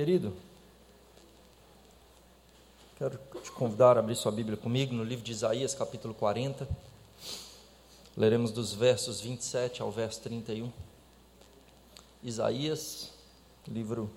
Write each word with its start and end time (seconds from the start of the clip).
Querido, 0.00 0.32
quero 2.96 3.18
te 3.44 3.50
convidar 3.50 3.98
a 3.98 4.00
abrir 4.00 4.16
sua 4.16 4.32
Bíblia 4.32 4.56
comigo 4.56 4.94
no 4.94 5.04
livro 5.04 5.22
de 5.22 5.30
Isaías, 5.30 5.74
capítulo 5.74 6.14
40. 6.14 6.66
Leremos 8.16 8.50
dos 8.50 8.72
versos 8.72 9.20
27 9.20 9.82
ao 9.82 9.90
verso 9.92 10.22
31. 10.22 10.72
Isaías, 12.22 13.12
livro 13.68 14.10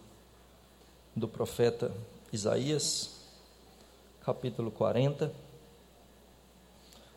do 1.14 1.28
profeta 1.28 1.92
Isaías, 2.32 3.20
capítulo 4.24 4.72
40. 4.72 5.34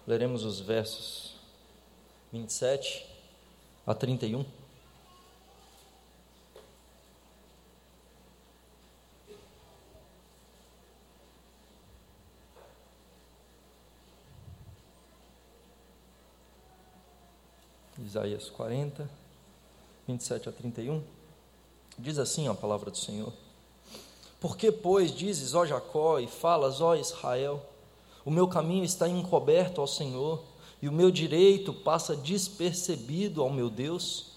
Leremos 0.08 0.42
os 0.42 0.58
versos 0.58 1.36
27 2.32 3.06
a 3.86 3.94
31. 3.94 4.44
Isaías 18.16 18.48
40, 18.48 19.10
27 20.08 20.48
a 20.48 20.52
31. 20.52 21.02
Diz 21.98 22.18
assim 22.18 22.48
a 22.48 22.54
palavra 22.54 22.90
do 22.90 22.96
Senhor: 22.96 23.30
Por 24.40 24.56
que, 24.56 24.72
pois, 24.72 25.14
dizes, 25.14 25.54
ó 25.54 25.66
Jacó, 25.66 26.18
e 26.18 26.26
falas, 26.26 26.80
ó 26.80 26.94
Israel, 26.94 27.62
o 28.24 28.30
meu 28.30 28.48
caminho 28.48 28.84
está 28.84 29.06
encoberto 29.06 29.82
ao 29.82 29.86
Senhor, 29.86 30.42
e 30.80 30.88
o 30.88 30.92
meu 30.92 31.10
direito 31.10 31.74
passa 31.74 32.16
despercebido 32.16 33.42
ao 33.42 33.50
meu 33.50 33.68
Deus? 33.68 34.28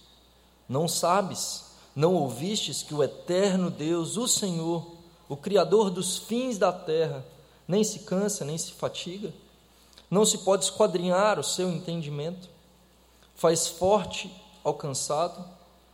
Não 0.67 0.85
sabes, 0.85 1.71
não 1.95 2.15
ouvistes 2.15 2.83
que 2.83 2.93
o 2.93 3.01
eterno 3.01 3.71
Deus, 3.71 4.17
o 4.17 4.27
Senhor, 4.27 4.85
o 5.29 5.37
Criador 5.37 5.89
dos 5.89 6.17
fins 6.17 6.57
da 6.57 6.73
terra, 6.73 7.25
nem 7.65 7.81
se 7.81 7.99
cansa, 7.99 8.43
nem 8.43 8.57
se 8.57 8.73
fatiga? 8.73 9.33
Não 10.11 10.25
se 10.25 10.39
pode 10.39 10.65
esquadrinhar 10.65 11.39
o 11.39 11.43
seu 11.43 11.69
entendimento? 11.69 12.58
Faz 13.39 13.69
forte 13.69 14.29
ao 14.65 14.73
cansado 14.73 15.45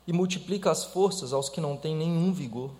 e 0.07 0.11
multiplica 0.11 0.71
as 0.71 0.83
forças 0.83 1.31
aos 1.31 1.47
que 1.47 1.61
não 1.61 1.77
têm 1.77 1.95
nenhum 1.95 2.33
vigor. 2.33 2.71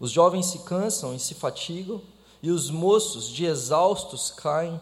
Os 0.00 0.10
jovens 0.10 0.46
se 0.46 0.60
cansam 0.60 1.14
e 1.14 1.18
se 1.18 1.34
fatigam, 1.34 2.00
e 2.42 2.50
os 2.50 2.70
moços 2.70 3.28
de 3.28 3.44
exaustos 3.44 4.30
caem, 4.30 4.80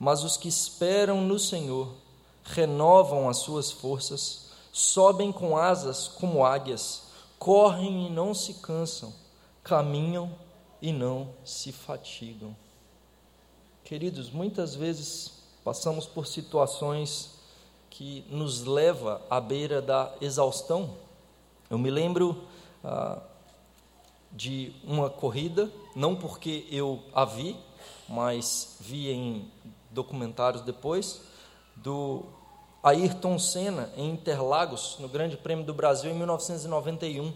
mas 0.00 0.24
os 0.24 0.36
que 0.36 0.48
esperam 0.48 1.20
no 1.20 1.38
Senhor 1.38 1.94
renovam 2.42 3.28
as 3.28 3.36
suas 3.36 3.70
forças, 3.70 4.46
sobem 4.72 5.30
com 5.30 5.56
asas 5.56 6.08
como 6.08 6.44
águias, 6.44 7.04
correm 7.38 8.08
e 8.08 8.10
não 8.10 8.34
se 8.34 8.54
cansam, 8.54 9.14
caminham 9.62 10.34
e 10.82 10.90
não 10.92 11.28
se 11.44 11.70
fatigam. 11.70 12.56
Queridos, 13.84 14.28
muitas 14.28 14.74
vezes 14.74 15.34
passamos 15.62 16.04
por 16.04 16.26
situações 16.26 17.37
que 17.98 18.24
nos 18.30 18.62
leva 18.62 19.20
à 19.28 19.40
beira 19.40 19.82
da 19.82 20.14
exaustão. 20.20 20.94
Eu 21.68 21.76
me 21.76 21.90
lembro 21.90 22.44
ah, 22.84 23.20
de 24.30 24.72
uma 24.84 25.10
corrida, 25.10 25.68
não 25.96 26.14
porque 26.14 26.64
eu 26.70 27.02
a 27.12 27.24
vi, 27.24 27.56
mas 28.08 28.76
vi 28.78 29.10
em 29.10 29.50
documentários 29.90 30.62
depois, 30.62 31.22
do 31.74 32.22
Ayrton 32.84 33.36
Senna 33.36 33.92
em 33.96 34.10
Interlagos, 34.10 34.96
no 35.00 35.08
Grande 35.08 35.36
Prêmio 35.36 35.64
do 35.64 35.74
Brasil 35.74 36.08
em 36.08 36.14
1991. 36.14 37.32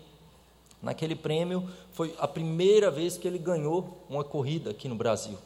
Naquele 0.80 1.16
prêmio 1.16 1.68
foi 1.90 2.14
a 2.20 2.28
primeira 2.28 2.88
vez 2.88 3.18
que 3.18 3.26
ele 3.26 3.38
ganhou 3.38 4.04
uma 4.08 4.22
corrida 4.22 4.70
aqui 4.70 4.86
no 4.86 4.94
Brasil. 4.94 5.36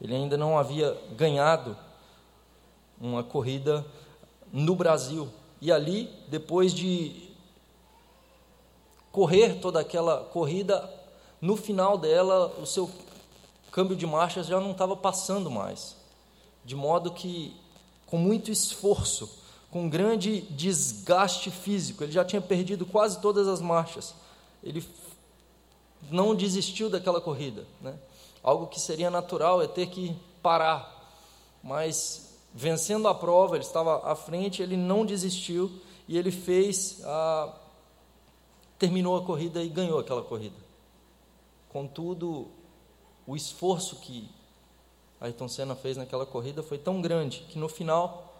Ele 0.00 0.14
ainda 0.14 0.36
não 0.36 0.56
havia 0.56 0.96
ganhado 1.16 1.76
uma 3.00 3.24
corrida 3.24 3.84
no 4.52 4.76
Brasil. 4.76 5.28
E 5.60 5.72
ali, 5.72 6.12
depois 6.28 6.74
de 6.74 7.30
correr 9.10 9.60
toda 9.60 9.80
aquela 9.80 10.24
corrida, 10.24 10.88
no 11.40 11.56
final 11.56 11.96
dela, 11.96 12.54
o 12.60 12.66
seu 12.66 12.90
câmbio 13.70 13.96
de 13.96 14.06
marchas 14.06 14.46
já 14.46 14.60
não 14.60 14.72
estava 14.72 14.94
passando 14.94 15.50
mais. 15.50 15.96
De 16.64 16.76
modo 16.76 17.10
que, 17.12 17.56
com 18.06 18.16
muito 18.18 18.50
esforço, 18.50 19.38
com 19.70 19.88
grande 19.88 20.42
desgaste 20.42 21.50
físico, 21.50 22.04
ele 22.04 22.12
já 22.12 22.24
tinha 22.24 22.42
perdido 22.42 22.84
quase 22.84 23.20
todas 23.20 23.48
as 23.48 23.60
marchas. 23.60 24.14
Ele 24.62 24.86
não 26.10 26.34
desistiu 26.34 26.90
daquela 26.90 27.20
corrida. 27.20 27.64
Né? 27.80 27.94
Algo 28.42 28.66
que 28.66 28.78
seria 28.80 29.10
natural 29.10 29.62
é 29.62 29.66
ter 29.66 29.86
que 29.86 30.14
parar. 30.42 31.00
Mas 31.62 32.31
vencendo 32.54 33.08
a 33.08 33.14
prova, 33.14 33.56
ele 33.56 33.64
estava 33.64 34.10
à 34.10 34.14
frente, 34.14 34.62
ele 34.62 34.76
não 34.76 35.06
desistiu 35.06 35.70
e 36.06 36.18
ele 36.18 36.30
fez, 36.30 37.00
a, 37.04 37.54
terminou 38.78 39.16
a 39.16 39.24
corrida 39.24 39.62
e 39.62 39.68
ganhou 39.68 39.98
aquela 39.98 40.22
corrida. 40.22 40.56
Contudo, 41.70 42.48
o 43.26 43.34
esforço 43.34 43.96
que 43.96 44.28
Ayrton 45.20 45.48
Senna 45.48 45.74
fez 45.74 45.96
naquela 45.96 46.26
corrida 46.26 46.62
foi 46.62 46.76
tão 46.76 47.00
grande 47.00 47.46
que 47.48 47.58
no 47.58 47.68
final, 47.68 48.34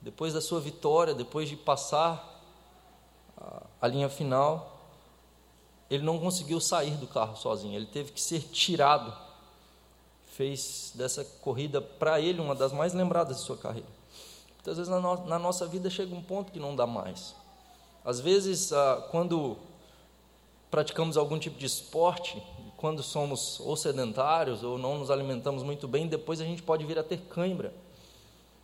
depois 0.00 0.34
da 0.34 0.40
sua 0.40 0.60
vitória, 0.60 1.14
depois 1.14 1.48
de 1.48 1.56
passar 1.56 2.42
a, 3.38 3.62
a 3.80 3.88
linha 3.88 4.08
final, 4.08 4.80
ele 5.88 6.02
não 6.02 6.18
conseguiu 6.18 6.60
sair 6.60 6.96
do 6.96 7.06
carro 7.06 7.36
sozinho, 7.36 7.76
ele 7.76 7.86
teve 7.86 8.12
que 8.12 8.20
ser 8.20 8.40
tirado 8.48 9.16
fez 10.32 10.92
dessa 10.94 11.24
corrida 11.40 11.80
para 11.80 12.20
ele 12.20 12.40
uma 12.40 12.54
das 12.54 12.72
mais 12.72 12.94
lembradas 12.94 13.38
de 13.38 13.42
sua 13.42 13.56
carreira. 13.56 13.88
Muitas 14.56 14.76
vezes 14.76 14.90
na, 14.90 15.00
no, 15.00 15.26
na, 15.26 15.38
nossa 15.38 15.66
vida 15.66 15.90
chega 15.90 16.14
um 16.14 16.22
ponto 16.22 16.52
que 16.52 16.58
não 16.58 16.74
dá 16.74 16.86
mais. 16.86 17.34
Às 18.04 18.18
vezes, 18.18 18.72
ah, 18.72 19.08
quando 19.10 19.56
praticamos 20.70 21.16
algum 21.16 21.38
tipo 21.38 21.58
de 21.58 21.66
esporte, 21.66 22.42
quando 22.76 23.02
somos 23.02 23.60
ou 23.60 23.76
sedentários 23.76 24.64
ou 24.64 24.78
não 24.78 24.98
nos 24.98 25.10
alimentamos 25.10 25.62
muito 25.62 25.86
bem, 25.86 26.06
depois 26.06 26.40
a 26.40 26.44
gente 26.44 26.62
pode 26.62 26.84
vir 26.84 26.98
a 26.98 27.02
ter 27.02 27.18
cãibra. 27.18 27.72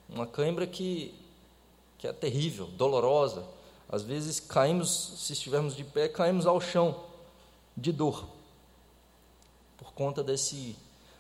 Uma 0.09 0.27
cãibra 0.27 0.67
que, 0.67 1.15
que 1.99 2.09
é 2.09 2.13
terrível, 2.13 2.67
dolorosa. 2.67 3.45
Às 3.91 4.03
vezes 4.03 4.41
caímos, 4.41 5.15
se 5.19 5.35
estivermos 5.35 5.77
de 5.77 5.85
pé, 5.85 6.09
caímos 6.09 6.47
ao 6.47 6.61
chão 6.61 7.05
de 7.77 7.93
dor 7.93 8.27
por 9.77 9.93
conta 9.93 10.23
desse 10.23 10.77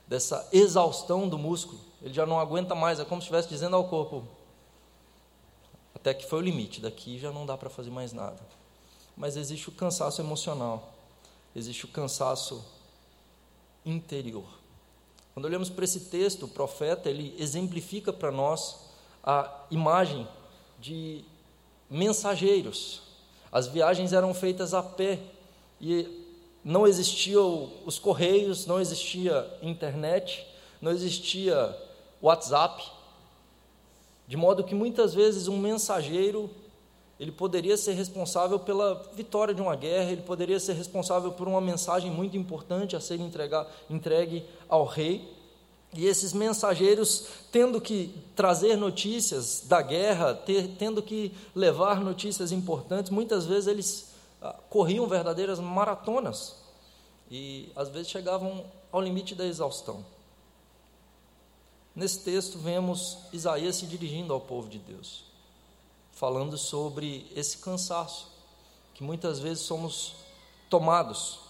dessa 0.08 0.48
exaustão 0.52 1.28
do 1.28 1.38
músculo. 1.38 1.78
Ele 2.02 2.14
já 2.14 2.24
não 2.24 2.40
aguenta 2.40 2.74
mais, 2.74 2.98
é 2.98 3.04
como 3.04 3.20
se 3.20 3.26
estivesse 3.26 3.48
dizendo 3.48 3.76
ao 3.76 3.88
corpo: 3.88 4.26
até 5.94 6.14
que 6.14 6.26
foi 6.26 6.38
o 6.38 6.42
limite, 6.42 6.80
daqui 6.80 7.18
já 7.18 7.30
não 7.30 7.44
dá 7.44 7.56
para 7.56 7.68
fazer 7.68 7.90
mais 7.90 8.12
nada. 8.12 8.40
Mas 9.16 9.36
existe 9.36 9.68
o 9.68 9.72
cansaço 9.72 10.22
emocional, 10.22 10.92
existe 11.54 11.84
o 11.84 11.88
cansaço 11.88 12.64
interior. 13.84 14.46
Quando 15.34 15.44
olhamos 15.44 15.70
para 15.70 15.84
esse 15.84 16.00
texto, 16.00 16.46
o 16.46 16.48
profeta 16.48 17.08
ele 17.08 17.34
exemplifica 17.38 18.12
para 18.12 18.30
nós 18.30 18.76
a 19.22 19.66
imagem 19.70 20.26
de 20.80 21.24
mensageiros. 21.90 23.02
As 23.50 23.66
viagens 23.66 24.12
eram 24.12 24.32
feitas 24.34 24.74
a 24.74 24.82
pé 24.82 25.20
e 25.80 26.27
não 26.64 26.86
existiam 26.86 27.70
os 27.86 27.98
correios, 27.98 28.66
não 28.66 28.80
existia 28.80 29.46
internet, 29.62 30.46
não 30.80 30.92
existia 30.92 31.76
WhatsApp, 32.20 32.82
de 34.26 34.36
modo 34.36 34.64
que 34.64 34.74
muitas 34.74 35.14
vezes 35.14 35.48
um 35.48 35.56
mensageiro 35.56 36.50
ele 37.18 37.32
poderia 37.32 37.76
ser 37.76 37.94
responsável 37.94 38.60
pela 38.60 39.10
vitória 39.14 39.52
de 39.52 39.60
uma 39.60 39.74
guerra, 39.74 40.12
ele 40.12 40.22
poderia 40.22 40.60
ser 40.60 40.74
responsável 40.74 41.32
por 41.32 41.48
uma 41.48 41.60
mensagem 41.60 42.10
muito 42.10 42.36
importante 42.36 42.94
a 42.94 43.00
ser 43.00 43.18
entregar, 43.18 43.66
entregue 43.90 44.44
ao 44.68 44.84
rei. 44.84 45.36
E 45.94 46.06
esses 46.06 46.32
mensageiros, 46.32 47.26
tendo 47.50 47.80
que 47.80 48.14
trazer 48.36 48.76
notícias 48.76 49.64
da 49.66 49.82
guerra, 49.82 50.34
ter, 50.34 50.76
tendo 50.78 51.02
que 51.02 51.32
levar 51.54 52.00
notícias 52.00 52.52
importantes, 52.52 53.10
muitas 53.10 53.46
vezes 53.46 53.66
eles 53.66 54.07
corriam 54.68 55.06
verdadeiras 55.06 55.58
maratonas 55.58 56.56
e 57.30 57.70
às 57.74 57.88
vezes 57.88 58.08
chegavam 58.08 58.64
ao 58.90 59.00
limite 59.00 59.34
da 59.34 59.46
exaustão. 59.46 60.04
Nesse 61.94 62.20
texto 62.20 62.58
vemos 62.58 63.18
Isaías 63.32 63.76
se 63.76 63.86
dirigindo 63.86 64.32
ao 64.32 64.40
povo 64.40 64.68
de 64.68 64.78
Deus, 64.78 65.24
falando 66.12 66.56
sobre 66.56 67.30
esse 67.34 67.58
cansaço 67.58 68.30
que 68.94 69.02
muitas 69.02 69.40
vezes 69.40 69.64
somos 69.64 70.14
tomados. 70.70 71.40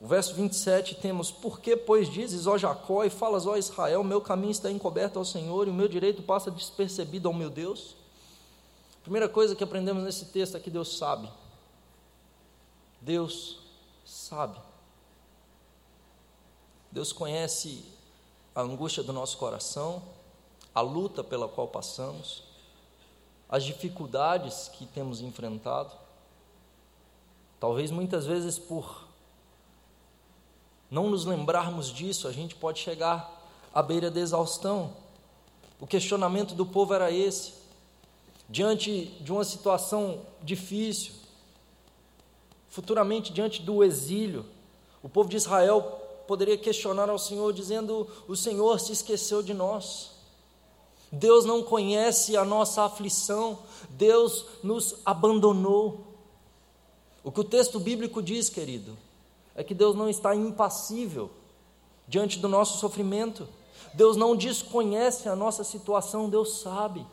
O 0.00 0.06
verso 0.06 0.34
27 0.34 0.96
temos: 0.96 1.30
Por 1.30 1.60
que, 1.60 1.76
pois, 1.76 2.10
dizes, 2.10 2.46
ó 2.46 2.58
Jacó, 2.58 3.04
e 3.04 3.10
falas, 3.10 3.46
ó 3.46 3.56
Israel, 3.56 4.02
meu 4.02 4.20
caminho 4.20 4.50
está 4.50 4.70
encoberto 4.70 5.18
ao 5.18 5.24
Senhor 5.24 5.68
e 5.68 5.70
o 5.70 5.74
meu 5.74 5.86
direito 5.86 6.22
passa 6.22 6.50
despercebido 6.50 7.28
ao 7.28 7.34
meu 7.34 7.50
Deus? 7.50 7.94
Primeira 9.02 9.28
coisa 9.28 9.54
que 9.54 9.64
aprendemos 9.64 10.02
nesse 10.02 10.26
texto 10.26 10.56
é 10.56 10.60
que 10.60 10.70
Deus 10.70 10.98
sabe 10.98 11.30
Deus 13.00 13.58
sabe. 14.04 14.58
Deus 16.90 17.12
conhece 17.12 17.84
a 18.54 18.62
angústia 18.62 19.02
do 19.02 19.12
nosso 19.12 19.38
coração, 19.38 20.02
a 20.74 20.80
luta 20.80 21.22
pela 21.22 21.48
qual 21.48 21.68
passamos, 21.68 22.42
as 23.48 23.64
dificuldades 23.64 24.68
que 24.68 24.86
temos 24.86 25.20
enfrentado. 25.20 25.92
Talvez 27.58 27.90
muitas 27.90 28.26
vezes 28.26 28.58
por 28.58 29.08
não 30.90 31.08
nos 31.08 31.24
lembrarmos 31.24 31.92
disso, 31.92 32.26
a 32.26 32.32
gente 32.32 32.56
pode 32.56 32.80
chegar 32.80 33.40
à 33.72 33.80
beira 33.80 34.10
da 34.10 34.18
exaustão. 34.18 34.92
O 35.80 35.86
questionamento 35.86 36.54
do 36.54 36.66
povo 36.66 36.92
era 36.92 37.12
esse. 37.12 37.54
Diante 38.48 39.06
de 39.20 39.30
uma 39.30 39.44
situação 39.44 40.22
difícil, 40.42 41.19
futuramente 42.70 43.32
diante 43.32 43.60
do 43.60 43.84
exílio, 43.84 44.46
o 45.02 45.08
povo 45.08 45.28
de 45.28 45.36
Israel 45.36 45.82
poderia 46.26 46.56
questionar 46.56 47.10
ao 47.10 47.18
Senhor, 47.18 47.52
dizendo: 47.52 48.08
O 48.28 48.36
Senhor 48.36 48.78
se 48.80 48.92
esqueceu 48.92 49.42
de 49.42 49.52
nós. 49.52 50.12
Deus 51.12 51.44
não 51.44 51.62
conhece 51.62 52.36
a 52.36 52.44
nossa 52.44 52.84
aflição, 52.84 53.58
Deus 53.90 54.46
nos 54.62 54.94
abandonou. 55.04 56.06
O 57.24 57.32
que 57.32 57.40
o 57.40 57.44
texto 57.44 57.80
bíblico 57.80 58.22
diz, 58.22 58.48
querido, 58.48 58.96
é 59.56 59.64
que 59.64 59.74
Deus 59.74 59.96
não 59.96 60.08
está 60.08 60.34
impassível 60.34 61.30
diante 62.06 62.38
do 62.38 62.48
nosso 62.48 62.78
sofrimento. 62.78 63.46
Deus 63.92 64.16
não 64.16 64.36
desconhece 64.36 65.28
a 65.28 65.34
nossa 65.34 65.64
situação, 65.64 66.30
Deus 66.30 66.60
sabe. 66.60 67.04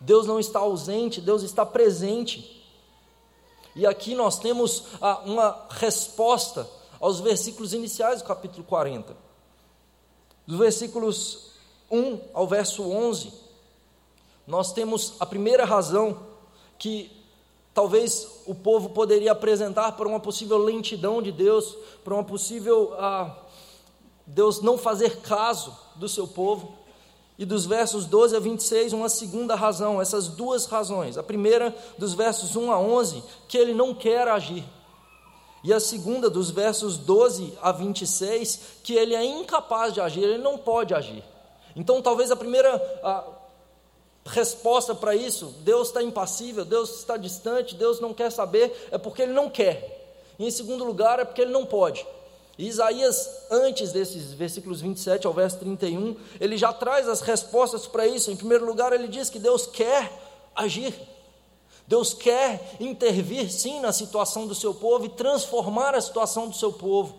Deus 0.00 0.26
não 0.26 0.40
está 0.40 0.60
ausente, 0.60 1.20
Deus 1.20 1.42
está 1.42 1.66
presente. 1.66 2.61
E 3.74 3.86
aqui 3.86 4.14
nós 4.14 4.38
temos 4.38 4.84
ah, 5.00 5.20
uma 5.24 5.66
resposta 5.70 6.68
aos 7.00 7.20
versículos 7.20 7.72
iniciais 7.72 8.22
do 8.22 8.28
capítulo 8.28 8.64
40. 8.64 9.16
Dos 10.46 10.58
versículos 10.58 11.52
1 11.90 12.20
ao 12.34 12.46
verso 12.46 12.82
11, 12.82 13.32
nós 14.46 14.72
temos 14.72 15.14
a 15.20 15.26
primeira 15.26 15.64
razão 15.64 16.18
que 16.78 17.22
Talvez 17.74 18.42
o 18.46 18.54
povo 18.54 18.90
poderia 18.90 19.32
apresentar 19.32 19.92
para 19.92 20.06
uma 20.06 20.20
possível 20.20 20.58
lentidão 20.58 21.22
de 21.22 21.32
Deus, 21.32 21.74
para 22.04 22.12
uma 22.12 22.24
possível 22.24 22.92
ah, 22.98 23.34
Deus 24.26 24.60
não 24.60 24.76
fazer 24.76 25.20
caso 25.20 25.74
do 25.96 26.06
seu 26.06 26.28
povo. 26.28 26.76
E 27.42 27.44
dos 27.44 27.66
versos 27.66 28.06
12 28.06 28.36
a 28.36 28.38
26, 28.38 28.92
uma 28.92 29.08
segunda 29.08 29.56
razão, 29.56 30.00
essas 30.00 30.28
duas 30.28 30.64
razões. 30.66 31.18
A 31.18 31.24
primeira, 31.24 31.74
dos 31.98 32.14
versos 32.14 32.54
1 32.54 32.70
a 32.70 32.78
11, 32.78 33.20
que 33.48 33.58
ele 33.58 33.74
não 33.74 33.92
quer 33.92 34.28
agir. 34.28 34.62
E 35.64 35.72
a 35.72 35.80
segunda, 35.80 36.30
dos 36.30 36.52
versos 36.52 36.96
12 36.98 37.58
a 37.60 37.72
26, 37.72 38.60
que 38.84 38.94
ele 38.94 39.16
é 39.16 39.24
incapaz 39.24 39.92
de 39.92 40.00
agir, 40.00 40.22
ele 40.22 40.38
não 40.38 40.56
pode 40.56 40.94
agir. 40.94 41.24
Então, 41.74 42.00
talvez 42.00 42.30
a 42.30 42.36
primeira 42.36 42.76
a 43.02 43.24
resposta 44.24 44.94
para 44.94 45.16
isso, 45.16 45.46
Deus 45.64 45.88
está 45.88 46.00
impassível, 46.00 46.64
Deus 46.64 47.00
está 47.00 47.16
distante, 47.16 47.74
Deus 47.74 47.98
não 47.98 48.14
quer 48.14 48.30
saber, 48.30 48.88
é 48.92 48.98
porque 48.98 49.20
Ele 49.20 49.32
não 49.32 49.50
quer. 49.50 50.22
E 50.38 50.46
em 50.46 50.50
segundo 50.52 50.84
lugar, 50.84 51.18
é 51.18 51.24
porque 51.24 51.42
Ele 51.42 51.50
não 51.50 51.66
pode. 51.66 52.06
Isaías, 52.58 53.28
antes 53.50 53.92
desses 53.92 54.32
versículos 54.32 54.80
27 54.80 55.26
ao 55.26 55.32
verso 55.32 55.58
31, 55.58 56.16
ele 56.40 56.58
já 56.58 56.72
traz 56.72 57.08
as 57.08 57.20
respostas 57.20 57.86
para 57.86 58.06
isso. 58.06 58.30
Em 58.30 58.36
primeiro 58.36 58.66
lugar, 58.66 58.92
ele 58.92 59.08
diz 59.08 59.30
que 59.30 59.38
Deus 59.38 59.66
quer 59.66 60.12
agir. 60.54 60.94
Deus 61.86 62.14
quer 62.14 62.76
intervir 62.78 63.50
sim 63.50 63.80
na 63.80 63.92
situação 63.92 64.46
do 64.46 64.54
seu 64.54 64.74
povo 64.74 65.06
e 65.06 65.10
transformar 65.10 65.94
a 65.94 66.00
situação 66.00 66.48
do 66.48 66.56
seu 66.56 66.72
povo 66.72 67.14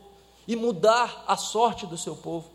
e 0.48 0.56
mudar 0.56 1.24
a 1.28 1.36
sorte 1.36 1.86
do 1.86 1.98
seu 1.98 2.16
povo. 2.16 2.46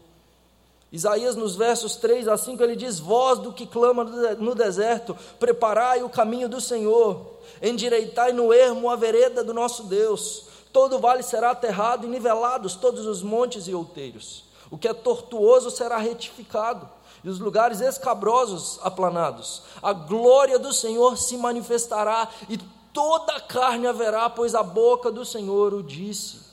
Isaías, 0.90 1.36
nos 1.36 1.54
versos 1.54 1.96
3 1.96 2.28
a 2.28 2.36
5, 2.36 2.62
ele 2.62 2.75
diz: 2.75 2.98
Voz 2.98 3.38
do 3.38 3.52
que 3.52 3.66
clama 3.66 4.04
no 4.04 4.54
deserto, 4.54 5.16
preparai 5.38 6.02
o 6.02 6.08
caminho 6.08 6.48
do 6.48 6.60
Senhor, 6.60 7.38
endireitai 7.60 8.32
no 8.32 8.52
ermo 8.52 8.88
a 8.88 8.96
vereda 8.96 9.44
do 9.44 9.52
nosso 9.52 9.84
Deus. 9.84 10.47
Todo 10.72 10.98
vale 10.98 11.22
será 11.22 11.50
aterrado 11.50 12.06
e 12.06 12.10
nivelados 12.10 12.74
todos 12.74 13.06
os 13.06 13.22
montes 13.22 13.66
e 13.66 13.74
outeiros. 13.74 14.44
O 14.70 14.76
que 14.76 14.88
é 14.88 14.92
tortuoso 14.92 15.70
será 15.70 15.96
retificado, 15.96 16.88
e 17.24 17.28
os 17.28 17.38
lugares 17.38 17.80
escabrosos 17.80 18.78
aplanados. 18.82 19.62
A 19.82 19.92
glória 19.92 20.58
do 20.58 20.72
Senhor 20.72 21.16
se 21.16 21.36
manifestará, 21.36 22.28
e 22.48 22.58
toda 22.92 23.34
a 23.34 23.40
carne 23.40 23.86
haverá, 23.86 24.28
pois 24.28 24.54
a 24.54 24.62
boca 24.62 25.10
do 25.10 25.24
Senhor 25.24 25.72
o 25.72 25.82
disse. 25.82 26.48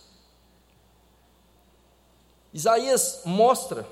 Isaías 2.54 3.22
mostra 3.26 3.86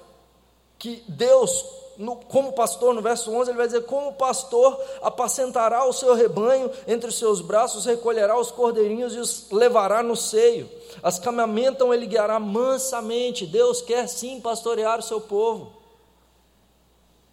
que 0.79 1.03
Deus, 1.07 1.65
no, 1.97 2.15
como 2.15 2.53
pastor, 2.53 2.93
no 2.93 3.01
verso 3.01 3.31
11, 3.31 3.51
ele 3.51 3.57
vai 3.57 3.67
dizer: 3.67 3.85
Como 3.85 4.13
pastor 4.13 4.79
apacentará 5.01 5.85
o 5.85 5.93
seu 5.93 6.13
rebanho, 6.13 6.71
entre 6.87 7.09
os 7.09 7.17
seus 7.17 7.41
braços 7.41 7.85
recolherá 7.85 8.39
os 8.39 8.51
cordeirinhos 8.51 9.15
e 9.15 9.19
os 9.19 9.49
levará 9.51 10.01
no 10.01 10.15
seio. 10.15 10.69
As 11.01 11.19
que 11.19 11.27
amamentam 11.29 11.93
ele 11.93 12.05
guiará 12.05 12.39
mansamente. 12.39 13.45
Deus 13.45 13.81
quer 13.81 14.07
sim 14.07 14.41
pastorear 14.41 14.99
o 14.99 15.03
seu 15.03 15.21
povo. 15.21 15.73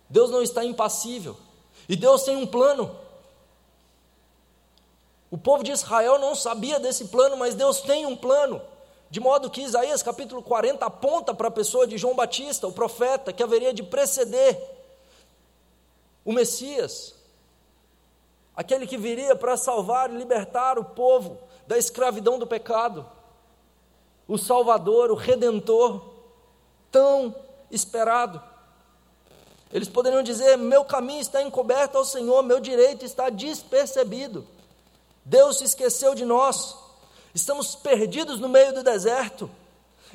Deus 0.09 0.31
não 0.31 0.43
está 0.43 0.65
impassível. 0.65 1.37
E 1.89 1.97
Deus 1.97 2.23
tem 2.23 2.37
um 2.37 2.47
plano. 2.47 2.91
O 5.31 5.39
povo 5.39 5.63
de 5.63 5.71
Israel 5.71 6.19
não 6.19 6.35
sabia 6.35 6.81
desse 6.81 7.07
plano, 7.07 7.37
mas 7.37 7.55
Deus 7.55 7.81
tem 7.81 8.05
um 8.05 8.17
plano. 8.17 8.61
De 9.11 9.19
modo 9.19 9.51
que 9.51 9.63
Isaías 9.63 10.05
capítulo 10.05 10.41
40 10.41 10.87
aponta 10.87 11.35
para 11.35 11.49
a 11.49 11.51
pessoa 11.51 11.85
de 11.85 11.99
João 11.99 12.15
Batista, 12.15 12.69
o 12.69 12.73
profeta, 12.73 13.33
que 13.33 13.43
haveria 13.43 13.75
de 13.75 13.83
preceder 13.83 14.57
o 16.25 16.33
Messias, 16.33 17.17
aquele 18.55 18.87
que 18.87 18.97
viria 18.97 19.35
para 19.35 19.57
salvar 19.57 20.13
e 20.13 20.17
libertar 20.17 20.79
o 20.79 20.85
povo 20.85 21.39
da 21.67 21.77
escravidão 21.77 22.39
do 22.39 22.47
pecado, 22.47 23.05
o 24.29 24.39
Salvador, 24.39 25.11
o 25.11 25.17
Redentor, 25.17 26.05
tão 26.93 27.35
esperado. 27.69 28.41
Eles 29.73 29.89
poderiam 29.89 30.23
dizer: 30.23 30.57
Meu 30.57 30.85
caminho 30.85 31.21
está 31.21 31.43
encoberto 31.43 31.99
ao 31.99 32.05
Senhor, 32.05 32.45
meu 32.45 32.61
direito 32.61 33.05
está 33.05 33.29
despercebido. 33.29 34.47
Deus 35.25 35.59
se 35.59 35.65
esqueceu 35.65 36.15
de 36.15 36.25
nós. 36.25 36.77
Estamos 37.35 37.75
perdidos 37.75 38.41
no 38.41 38.49
meio 38.49 38.75
do 38.75 38.83
deserto. 38.83 39.51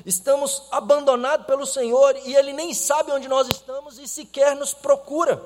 Estamos 0.04 0.62
abandonados 0.70 1.46
pelo 1.46 1.64
Senhor 1.64 2.16
e 2.24 2.34
Ele 2.34 2.52
nem 2.52 2.74
sabe 2.74 3.12
onde 3.12 3.28
nós 3.28 3.48
estamos 3.48 3.98
e 3.98 4.06
sequer 4.06 4.54
nos 4.54 4.74
procura. 4.74 5.42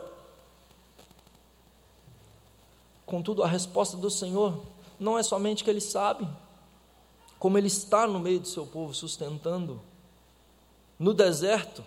Contudo, 3.07 3.43
a 3.43 3.47
resposta 3.47 3.97
do 3.97 4.11
Senhor 4.11 4.61
não 4.99 5.19
é 5.19 5.23
somente 5.23 5.65
que 5.65 5.71
Ele 5.71 5.81
sabe, 5.81 6.29
como 7.39 7.59
Ele 7.59 7.69
está 7.69 8.07
no 8.07 8.19
meio 8.21 8.41
do 8.41 8.49
seu 8.49 8.67
povo 8.67 8.93
sustentando. 8.93 9.81
No 10.99 11.15
deserto, 11.15 11.83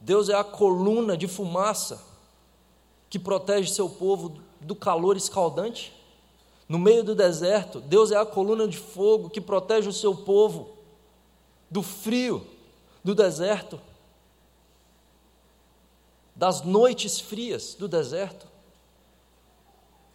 Deus 0.00 0.28
é 0.28 0.34
a 0.34 0.44
coluna 0.44 1.16
de 1.16 1.26
fumaça 1.26 2.04
que 3.08 3.18
protege 3.18 3.72
seu 3.72 3.88
povo 3.88 4.38
do 4.60 4.76
calor 4.76 5.16
escaldante. 5.16 5.92
No 6.68 6.78
meio 6.78 7.02
do 7.02 7.14
deserto, 7.14 7.80
Deus 7.80 8.12
é 8.12 8.16
a 8.16 8.26
coluna 8.26 8.68
de 8.68 8.76
fogo 8.76 9.30
que 9.30 9.40
protege 9.40 9.88
o 9.88 9.92
seu 9.92 10.14
povo 10.14 10.68
do 11.70 11.82
frio 11.82 12.46
do 13.02 13.14
deserto, 13.14 13.80
das 16.36 16.62
noites 16.62 17.18
frias 17.18 17.74
do 17.74 17.88
deserto. 17.88 18.46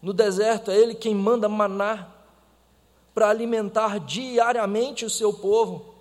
No 0.01 0.13
deserto 0.13 0.69
é 0.69 0.77
Ele 0.77 0.93
quem 0.93 1.15
manda 1.15 1.50
maná 1.50 2.10
para 3.13 3.29
alimentar 3.29 4.00
diariamente 4.00 5.05
o 5.05 5.10
seu 5.10 5.33
povo. 5.33 5.93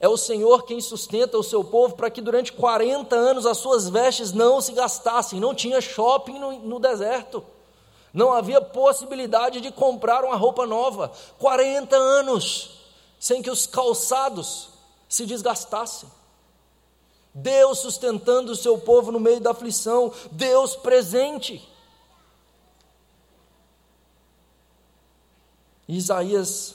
É 0.00 0.08
o 0.08 0.16
Senhor 0.16 0.64
quem 0.64 0.80
sustenta 0.80 1.36
o 1.36 1.42
seu 1.42 1.62
povo 1.62 1.94
para 1.94 2.10
que 2.10 2.20
durante 2.20 2.52
40 2.52 3.14
anos 3.14 3.46
as 3.46 3.58
suas 3.58 3.88
vestes 3.88 4.32
não 4.32 4.60
se 4.60 4.72
gastassem. 4.72 5.40
Não 5.40 5.54
tinha 5.54 5.80
shopping 5.80 6.38
no, 6.38 6.58
no 6.60 6.78
deserto. 6.78 7.44
Não 8.18 8.32
havia 8.32 8.60
possibilidade 8.60 9.60
de 9.60 9.70
comprar 9.70 10.24
uma 10.24 10.34
roupa 10.34 10.66
nova. 10.66 11.12
40 11.38 11.94
anos 11.94 12.80
sem 13.16 13.40
que 13.40 13.48
os 13.48 13.64
calçados 13.64 14.70
se 15.08 15.24
desgastassem. 15.24 16.10
Deus 17.32 17.78
sustentando 17.78 18.50
o 18.50 18.56
seu 18.56 18.76
povo 18.76 19.12
no 19.12 19.20
meio 19.20 19.38
da 19.38 19.52
aflição, 19.52 20.12
Deus 20.32 20.74
presente. 20.74 21.62
Isaías 25.86 26.74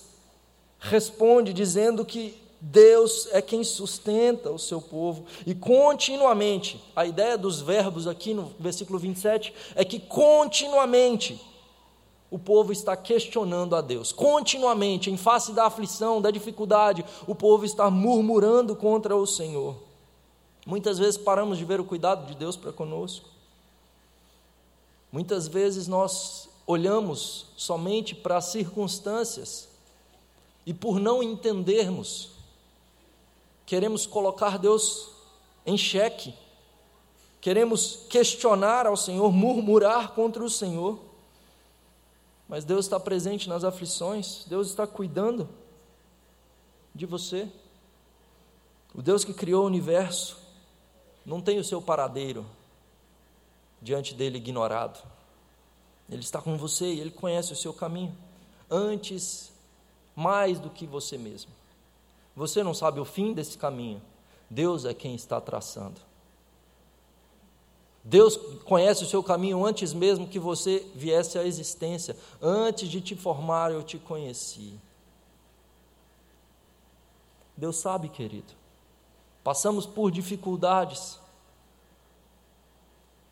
responde 0.80 1.52
dizendo 1.52 2.06
que 2.06 2.42
Deus 2.66 3.28
é 3.34 3.42
quem 3.42 3.62
sustenta 3.62 4.50
o 4.50 4.58
seu 4.58 4.82
povo. 4.82 5.26
E 5.46 5.54
continuamente, 5.54 6.82
a 6.96 7.06
ideia 7.06 7.38
dos 7.38 7.60
verbos 7.60 8.08
aqui 8.08 8.34
no 8.34 8.54
versículo 8.58 8.98
27 8.98 9.54
é 9.76 9.84
que 9.84 10.00
continuamente 10.00 11.42
o 12.32 12.40
povo 12.40 12.72
está 12.72 12.96
questionando 12.96 13.76
a 13.76 13.82
Deus. 13.82 14.14
Continuamente, 14.14 15.12
em 15.12 15.18
face 15.18 15.52
da 15.52 15.66
aflição, 15.66 16.22
da 16.22 16.32
dificuldade, 16.32 17.04
o 17.28 17.36
povo 17.36 17.66
está 17.66 17.92
murmurando 17.92 18.78
contra 18.78 19.14
o 19.14 19.28
Senhor. 19.28 19.76
Muitas 20.66 20.98
vezes 20.98 21.18
paramos 21.18 21.58
de 21.58 21.66
ver 21.66 21.82
o 21.82 21.86
cuidado 21.86 22.26
de 22.26 22.34
Deus 22.34 22.56
para 22.56 22.72
conosco. 22.72 23.28
Muitas 25.12 25.50
vezes 25.50 25.86
nós 25.86 26.48
olhamos 26.66 27.48
somente 27.58 28.16
para 28.16 28.38
as 28.38 28.46
circunstâncias 28.46 29.68
e, 30.66 30.74
por 30.74 30.98
não 30.98 31.22
entendermos, 31.22 32.33
queremos 33.66 34.06
colocar 34.06 34.58
Deus 34.58 35.10
em 35.66 35.78
xeque, 35.78 36.34
queremos 37.40 38.06
questionar 38.10 38.86
ao 38.86 38.98
Senhor, 38.98 39.32
murmurar 39.32 40.12
contra 40.12 40.44
o 40.44 40.50
Senhor. 40.50 41.00
Mas 42.48 42.66
Deus 42.66 42.86
está 42.86 43.00
presente 43.00 43.50
nas 43.50 43.64
aflições, 43.64 44.46
Deus 44.46 44.70
está 44.70 44.86
cuidando 44.86 45.50
de 46.94 47.06
você. 47.06 47.50
O 48.94 49.02
Deus 49.02 49.24
que 49.24 49.34
criou 49.34 49.64
o 49.64 49.68
universo 49.68 50.38
não 51.26 51.42
tem 51.42 51.58
o 51.58 51.64
seu 51.64 51.82
paradeiro 51.82 52.46
diante 53.82 54.14
dele 54.14 54.38
ignorado. 54.38 55.04
Ele 56.10 56.22
está 56.22 56.42
com 56.42 56.58
você 56.58 56.94
e 56.94 57.00
ele 57.00 57.12
conhece 57.12 57.54
o 57.54 57.56
seu 57.56 57.74
caminho 57.74 58.16
antes, 58.70 59.52
mais 60.16 60.60
do 60.60 60.70
que 60.70 60.86
você 60.86 61.18
mesmo. 61.18 61.52
Você 62.36 62.64
não 62.64 62.74
sabe 62.74 63.00
o 63.00 63.06
fim 63.06 63.34
desse 63.34 63.58
caminho, 63.58 64.02
Deus 64.50 64.86
é 64.86 64.94
quem 64.94 65.16
está 65.16 65.40
traçando. 65.40 66.00
Deus 68.04 68.36
conhece 68.66 69.04
o 69.04 69.08
seu 69.08 69.24
caminho 69.24 69.66
antes 69.66 69.94
mesmo 69.94 70.28
que 70.28 70.38
você 70.38 70.86
viesse 70.94 71.40
à 71.40 71.46
existência. 71.46 72.18
Antes 72.42 72.90
de 72.90 73.00
te 73.00 73.16
formar, 73.16 73.72
eu 73.72 73.82
te 73.82 73.98
conheci. 73.98 74.78
Deus 77.56 77.78
sabe, 77.78 78.10
querido. 78.10 78.54
Passamos 79.42 79.86
por 79.86 80.12
dificuldades, 80.12 81.18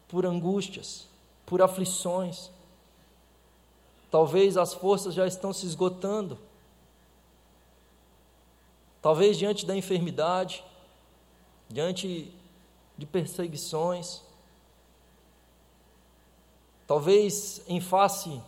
por 0.08 0.26
angústias, 0.26 1.06
por 1.46 1.62
aflições. 1.62 2.50
Talvez 4.10 4.56
as 4.56 4.74
forças 4.74 5.14
já 5.14 5.28
estão 5.28 5.52
se 5.52 5.66
esgotando. 5.66 6.38
Talvez 9.02 9.38
diante 9.38 9.66
da 9.66 9.76
enfermidade, 9.76 10.64
diante 11.68 12.32
de 12.98 13.06
perseguições, 13.06 14.22
talvez 16.86 17.62
em 17.68 17.82
face 17.82 18.42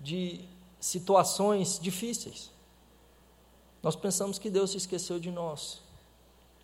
de 0.00 0.44
situações 0.78 1.78
difíceis. 1.80 2.50
Nós 3.82 3.96
pensamos 3.96 4.38
que 4.38 4.50
Deus 4.50 4.72
se 4.72 4.76
esqueceu 4.76 5.18
de 5.18 5.30
nós, 5.30 5.80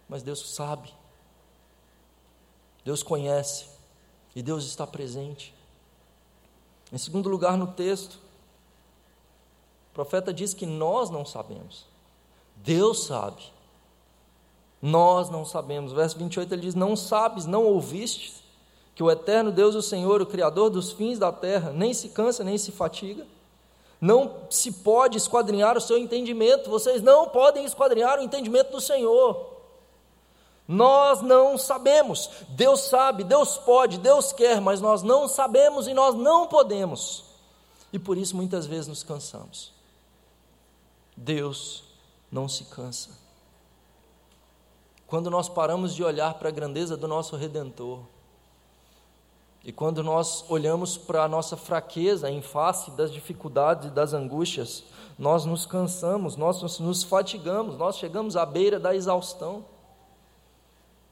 mas 0.09 0.23
Deus 0.23 0.55
sabe, 0.55 0.93
Deus 2.85 3.03
conhece 3.03 3.67
e 4.35 4.43
Deus 4.43 4.65
está 4.65 4.87
presente. 4.87 5.55
Em 6.93 6.99
segundo 6.99 7.29
lugar, 7.29 7.57
no 7.57 7.69
texto, 7.69 8.15
o 9.91 9.95
profeta 9.95 10.35
diz 10.35 10.53
que 10.53 10.67
nós 10.67 11.09
não 11.09 11.25
sabemos, 11.25 11.87
Deus 12.63 13.05
sabe. 13.05 13.43
Nós 14.81 15.29
não 15.29 15.45
sabemos. 15.45 15.93
Verso 15.93 16.19
28 16.19 16.55
ele 16.55 16.63
diz: 16.63 16.75
Não 16.75 16.97
sabes, 16.97 17.47
não 17.47 17.65
ouvistes 17.65 18.43
que 18.95 19.03
o 19.03 19.11
eterno 19.11 19.51
Deus, 19.51 19.75
o 19.75 19.83
Senhor, 19.83 20.21
o 20.21 20.27
Criador 20.27 20.71
dos 20.71 20.93
fins 20.93 21.19
da 21.19 21.33
terra, 21.33 21.73
nem 21.73 21.95
se 21.95 22.11
cansa, 22.11 22.45
nem 22.45 22.59
se 22.59 22.73
fatiga. 22.73 23.27
Não 24.01 24.47
se 24.49 24.73
pode 24.73 25.19
esquadrinhar 25.19 25.77
o 25.77 25.81
seu 25.81 25.99
entendimento, 25.99 26.71
vocês 26.71 27.03
não 27.03 27.29
podem 27.29 27.67
esquadrinhar 27.67 28.19
o 28.19 28.23
entendimento 28.23 28.71
do 28.71 28.81
Senhor. 28.81 29.59
Nós 30.67 31.21
não 31.21 31.59
sabemos, 31.59 32.31
Deus 32.51 32.83
sabe, 32.83 33.25
Deus 33.25 33.59
pode, 33.59 33.99
Deus 33.99 34.33
quer, 34.33 34.61
mas 34.61 34.81
nós 34.81 35.03
não 35.03 35.27
sabemos 35.29 35.87
e 35.89 35.93
nós 35.93 36.15
não 36.15 36.47
podemos. 36.47 37.25
E 37.93 37.99
por 37.99 38.17
isso 38.17 38.37
muitas 38.37 38.67
vezes 38.67 38.87
nos 38.87 39.03
cansamos. 39.03 39.73
Deus 41.17 41.90
não 42.31 42.49
se 42.49 42.65
cansa. 42.65 43.11
Quando 45.07 45.29
nós 45.29 45.49
paramos 45.49 45.95
de 45.95 46.05
olhar 46.05 46.35
para 46.35 46.49
a 46.49 46.53
grandeza 46.53 46.97
do 46.97 47.09
nosso 47.09 47.37
Redentor, 47.37 48.01
e 49.63 49.73
quando 49.73 50.03
nós 50.03 50.45
olhamos 50.49 50.97
para 50.97 51.25
a 51.25 51.29
nossa 51.29 51.57
fraqueza 51.57 52.31
em 52.31 52.41
face 52.41 52.91
das 52.93 53.13
dificuldades 53.13 53.89
e 53.89 53.91
das 53.91 54.15
angústias, 54.15 54.85
nós 55.19 55.45
nos 55.45 55.67
cansamos, 55.67 56.37
nós 56.37 56.79
nos 56.79 57.03
fatigamos, 57.03 57.77
nós 57.77 57.99
chegamos 57.99 58.37
à 58.37 58.47
beira 58.47 58.81
da 58.81 58.95
exaustão. 58.95 59.65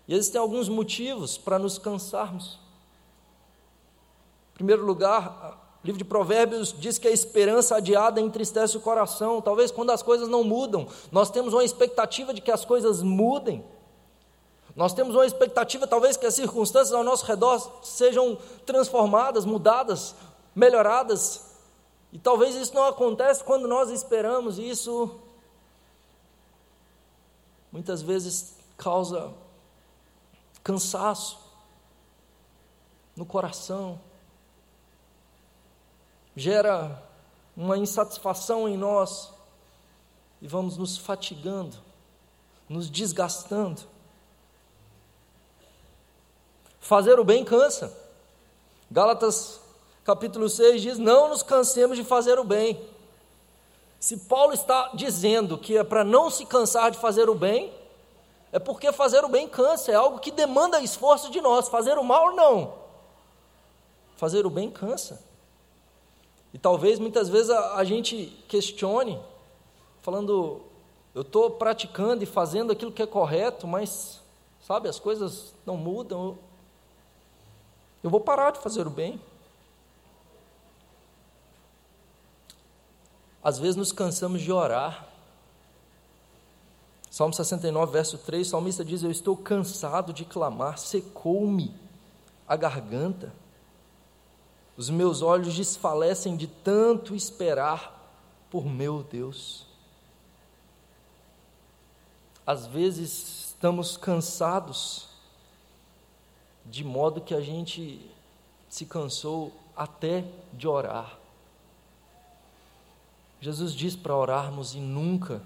E 0.07 0.15
existem 0.15 0.41
alguns 0.41 0.67
motivos 0.69 1.37
para 1.37 1.59
nos 1.59 1.77
cansarmos. 1.77 2.59
Em 4.53 4.55
primeiro 4.55 4.87
lugar, 4.87 5.68
o 5.83 5.87
livro 5.87 5.99
de 5.99 6.05
Provérbios 6.05 6.75
diz 6.77 6.99
que 6.99 7.07
a 7.07 7.11
esperança 7.11 7.77
adiada 7.77 8.21
entristece 8.21 8.77
o 8.77 8.81
coração. 8.81 9.41
Talvez 9.41 9.71
quando 9.71 9.91
as 9.91 10.03
coisas 10.03 10.29
não 10.29 10.43
mudam, 10.43 10.89
nós 11.13 11.31
temos 11.31 11.55
uma 11.55 11.65
expectativa 11.65 12.35
de 12.35 12.41
que 12.41 12.51
as 12.51 12.65
coisas 12.65 13.01
mudem. 13.01 13.65
Nós 14.75 14.93
temos 14.93 15.15
uma 15.15 15.27
expectativa, 15.27 15.87
talvez, 15.87 16.17
que 16.17 16.27
as 16.27 16.35
circunstâncias 16.35 16.93
ao 16.93 17.05
nosso 17.05 17.25
redor 17.25 17.59
sejam 17.83 18.39
transformadas, 18.67 19.45
mudadas, 19.45 20.15
melhoradas. 20.55 21.47
E 22.13 22.19
talvez 22.19 22.55
isso 22.55 22.75
não 22.75 22.85
aconteça 22.85 23.45
quando 23.45 23.69
nós 23.69 23.91
esperamos, 23.91 24.59
e 24.59 24.69
isso 24.69 25.21
muitas 27.71 28.03
vezes 28.03 28.57
causa 28.77 29.33
cansaço 30.63 31.39
no 33.17 33.27
coração, 33.27 34.01
gera 36.39 37.03
uma 37.57 37.77
insatisfação 37.77 38.69
em 38.69 38.77
nós, 38.77 39.33
e 40.41 40.47
vamos 40.47 40.77
nos 40.77 40.97
fatigando, 40.97 41.77
nos 42.69 42.89
desgastando. 42.89 43.83
Fazer 46.81 47.19
o 47.19 47.25
bem 47.25 47.45
cansa. 47.45 47.93
Gálatas 48.89 49.61
capítulo 50.05 50.49
6 50.49 50.81
diz: 50.81 50.99
Não 50.99 51.29
nos 51.29 51.43
cansemos 51.43 51.97
de 51.97 52.05
fazer 52.05 52.39
o 52.39 52.45
bem. 52.45 52.81
Se 53.99 54.17
Paulo 54.17 54.53
está 54.53 54.93
dizendo 54.95 55.59
que 55.59 55.77
é 55.77 55.83
para 55.83 56.05
não 56.05 56.31
se 56.31 56.47
cansar 56.47 56.93
de 56.93 56.99
fazer 56.99 57.29
o 57.29 57.35
bem, 57.35 57.73
é 58.53 58.61
porque 58.61 58.93
fazer 58.93 59.25
o 59.25 59.29
bem 59.29 59.49
cansa, 59.49 59.91
é 59.91 59.97
algo 59.97 60.21
que 60.21 60.31
demanda 60.31 60.81
esforço 60.81 61.31
de 61.33 61.41
nós. 61.41 61.69
Fazer 61.69 61.99
o 61.99 62.05
mal, 62.05 62.37
não. 62.37 62.75
Fazer 64.17 64.47
o 64.47 64.51
bem 64.51 64.71
cansa. 64.71 65.28
E 66.53 66.59
talvez 66.59 66.99
muitas 66.99 67.29
vezes 67.29 67.51
a, 67.51 67.77
a 67.77 67.85
gente 67.85 68.27
questione, 68.49 69.21
falando, 70.01 70.63
eu 71.15 71.23
estou 71.23 71.51
praticando 71.51 72.23
e 72.23 72.27
fazendo 72.27 72.73
aquilo 72.73 72.93
que 72.93 73.03
é 73.03 73.07
correto, 73.07 73.67
mas, 73.67 74.23
sabe, 74.61 74.89
as 74.89 74.99
coisas 74.99 75.55
não 75.67 75.77
mudam, 75.77 76.39
eu 78.03 78.11
vou 78.11 78.21
parar 78.21 78.53
de 78.53 78.61
fazer 78.61 78.87
o 78.87 78.91
bem. 78.91 79.21
Às 83.43 83.59
vezes 83.59 83.77
nos 83.77 83.93
cansamos 83.93 84.41
de 84.41 84.53
orar. 84.53 85.09
Salmo 87.11 87.35
69, 87.35 87.93
verso 87.93 88.19
3, 88.19 88.47
o 88.47 88.51
salmista 88.51 88.85
diz: 88.85 89.03
Eu 89.03 89.11
estou 89.11 89.37
cansado 89.37 90.13
de 90.13 90.25
clamar, 90.25 90.79
secou-me 90.79 91.75
a 92.47 92.55
garganta, 92.57 93.33
os 94.79 94.89
meus 94.89 95.23
olhos 95.23 95.57
desfalecem 95.57 96.37
de 96.37 96.47
tanto 96.47 97.17
esperar 97.17 97.93
por 98.49 98.65
meu 98.65 99.03
Deus. 99.03 99.67
Às 102.47 102.65
vezes 102.65 103.49
estamos 103.49 103.97
cansados 103.97 105.09
de 106.65 106.85
modo 106.85 107.21
que 107.21 107.35
a 107.35 107.41
gente 107.41 108.09
se 108.69 108.87
cansou 108.87 109.53
até 109.77 110.25
de 110.53 110.69
orar. 110.69 111.19
Jesus 113.41 113.73
diz 113.73 113.97
para 113.97 114.15
orarmos 114.15 114.77
e 114.77 114.79
nunca 114.79 115.43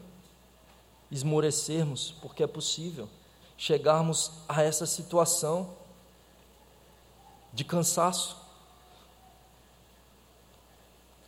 esmorecermos, 1.10 2.12
porque 2.20 2.42
é 2.42 2.46
possível 2.46 3.08
chegarmos 3.56 4.30
a 4.46 4.62
essa 4.62 4.84
situação 4.84 5.70
de 7.50 7.64
cansaço. 7.64 8.41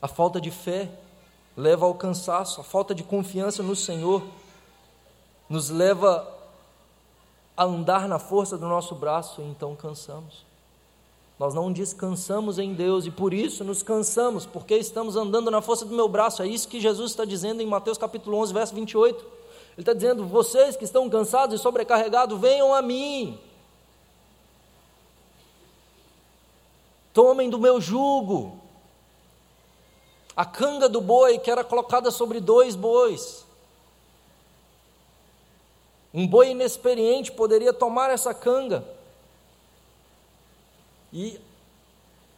A 0.05 0.07
falta 0.07 0.39
de 0.39 0.51
fé 0.51 0.91
leva 1.57 1.87
ao 1.87 1.95
cansaço, 1.95 2.61
a 2.61 2.63
falta 2.63 2.95
de 2.95 3.03
confiança 3.03 3.63
no 3.63 3.75
Senhor 3.75 4.23
nos 5.49 5.71
leva 5.71 6.31
a 7.57 7.65
andar 7.65 8.07
na 8.07 8.19
força 8.19 8.59
do 8.59 8.69
nosso 8.69 8.95
braço 8.95 9.41
e 9.41 9.45
então 9.47 9.75
cansamos. 9.75 10.45
Nós 11.39 11.55
não 11.55 11.73
descansamos 11.73 12.59
em 12.59 12.75
Deus 12.75 13.07
e 13.07 13.11
por 13.11 13.33
isso 13.33 13.65
nos 13.65 13.83
cansamos, 13.83 14.45
porque 14.45 14.77
estamos 14.77 15.17
andando 15.17 15.51
na 15.51 15.63
força 15.63 15.87
do 15.87 15.97
meu 15.97 16.07
braço. 16.07 16.43
É 16.43 16.47
isso 16.47 16.69
que 16.69 16.83
Jesus 16.83 17.13
está 17.13 17.25
dizendo 17.25 17.63
em 17.63 17.67
Mateus 17.67 17.97
capítulo 17.97 18.37
11, 18.37 18.53
verso 18.53 18.75
28. 18.75 19.25
Ele 19.25 19.27
está 19.79 19.95
dizendo: 19.95 20.27
Vocês 20.27 20.77
que 20.77 20.85
estão 20.85 21.09
cansados 21.09 21.59
e 21.59 21.63
sobrecarregados, 21.63 22.39
venham 22.39 22.75
a 22.75 22.83
mim. 22.83 23.39
Tomem 27.15 27.49
do 27.49 27.59
meu 27.59 27.81
jugo. 27.81 28.64
A 30.37 30.45
canga 30.45 30.89
do 30.89 31.01
boi 31.01 31.39
que 31.39 31.51
era 31.51 31.63
colocada 31.63 32.11
sobre 32.11 32.41
dois 32.41 32.75
bois. 32.75 33.45
Um 36.13 36.27
boi 36.27 36.51
inexperiente 36.51 37.33
poderia 37.33 37.73
tomar 37.73 38.11
essa 38.11 38.33
canga 38.33 38.85
e 41.13 41.41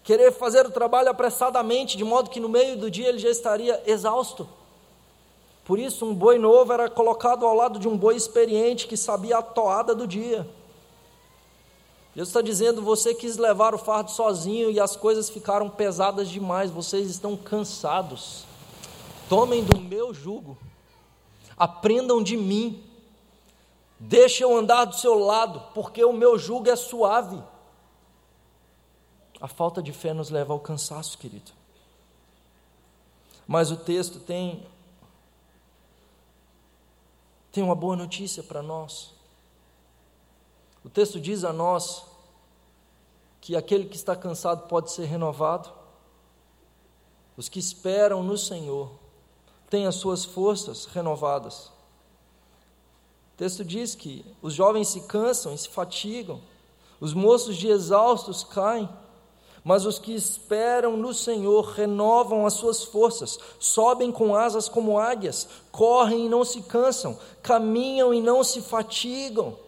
querer 0.03 0.33
fazer 0.33 0.65
o 0.67 0.71
trabalho 0.71 1.09
apressadamente, 1.09 1.97
de 1.97 2.05
modo 2.05 2.31
que 2.31 2.39
no 2.39 2.49
meio 2.49 2.77
do 2.77 2.91
dia 2.91 3.09
ele 3.09 3.19
já 3.19 3.31
estaria 3.31 3.83
exausto. 3.87 4.49
Por 5.65 5.79
isso, 5.79 6.07
um 6.07 6.15
boi 6.15 6.39
novo 6.39 6.73
era 6.73 6.89
colocado 6.89 7.45
ao 7.45 7.55
lado 7.55 7.79
de 7.79 7.89
um 7.89 7.97
boi 7.97 8.15
experiente 8.15 8.87
que 8.87 8.97
sabia 8.97 9.39
a 9.39 9.43
toada 9.43 9.95
do 9.95 10.07
dia. 10.07 10.47
Deus 12.17 12.29
está 12.29 12.41
dizendo: 12.41 12.81
você 12.81 13.15
quis 13.15 13.37
levar 13.37 13.75
o 13.75 13.79
fardo 13.79 14.11
sozinho 14.11 14.71
e 14.71 14.81
as 14.81 14.97
coisas 14.97 15.29
ficaram 15.29 15.69
pesadas 15.69 16.31
demais, 16.31 16.71
vocês 16.71 17.11
estão 17.11 17.37
cansados. 17.37 18.47
Tomem 19.29 19.63
do 19.63 19.79
meu 19.79 20.15
jugo, 20.15 20.57
aprendam 21.59 22.23
de 22.23 22.35
mim, 22.35 22.83
deixem 24.01 24.45
eu 24.45 24.57
andar 24.57 24.87
do 24.87 24.97
seu 24.97 25.19
lado, 25.19 25.63
porque 25.75 26.03
o 26.03 26.13
meu 26.15 26.39
jugo 26.39 26.71
é 26.71 26.75
suave. 26.75 27.39
A 29.39 29.47
falta 29.47 29.83
de 29.83 29.93
fé 29.93 30.15
nos 30.15 30.31
leva 30.31 30.55
ao 30.55 30.61
cansaço, 30.61 31.19
querido. 31.19 31.53
Mas 33.47 33.71
o 33.71 33.77
texto 33.77 34.21
tem 34.21 34.67
tem 37.53 37.63
uma 37.63 37.75
boa 37.75 37.95
notícia 37.95 38.43
para 38.43 38.63
nós. 38.63 39.16
O 40.87 40.89
texto 40.89 41.21
diz 41.21 41.43
a 41.43 41.53
nós 41.53 42.05
que 43.41 43.57
aquele 43.57 43.87
que 43.87 43.97
está 43.97 44.15
cansado 44.15 44.69
pode 44.69 44.93
ser 44.93 45.07
renovado. 45.07 45.69
Os 47.37 47.49
que 47.49 47.59
esperam 47.59 48.23
no 48.23 48.39
Senhor 48.39 48.93
têm 49.69 49.87
as 49.87 49.97
suas 49.97 50.25
forças 50.25 50.85
renovadas. 50.87 51.67
O 53.35 53.37
texto 53.37 53.65
diz 53.65 53.97
que 53.97 54.25
os 54.41 54.55
jovens 54.55 54.87
se 54.87 55.01
cansam 55.01 55.53
e 55.53 55.59
se 55.59 55.69
fatigam, 55.69 56.41
os 57.01 57.13
moços 57.13 57.57
de 57.57 57.67
exaustos 57.67 58.45
caem 58.45 58.89
mas 59.67 59.85
os 59.85 59.99
que 59.99 60.15
esperam 60.15 60.97
no 60.97 61.13
Senhor 61.13 61.73
renovam 61.73 62.47
as 62.47 62.53
suas 62.53 62.85
forças, 62.85 63.37
sobem 63.59 64.13
com 64.13 64.37
asas 64.37 64.69
como 64.69 64.97
águias, 64.97 65.49
correm 65.73 66.27
e 66.27 66.29
não 66.29 66.45
se 66.45 66.63
cansam, 66.63 67.19
caminham 67.43 68.15
e 68.15 68.21
não 68.21 68.45
se 68.45 68.63
fatigam. 68.63 69.66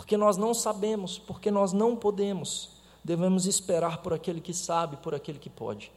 Porque 0.00 0.16
nós 0.16 0.38
não 0.38 0.54
sabemos, 0.54 1.18
porque 1.18 1.50
nós 1.50 1.74
não 1.74 1.94
podemos, 1.94 2.70
devemos 3.04 3.44
esperar 3.44 3.98
por 3.98 4.14
aquele 4.14 4.40
que 4.40 4.54
sabe, 4.54 4.96
por 4.96 5.14
aquele 5.14 5.38
que 5.38 5.50
pode. 5.50 5.92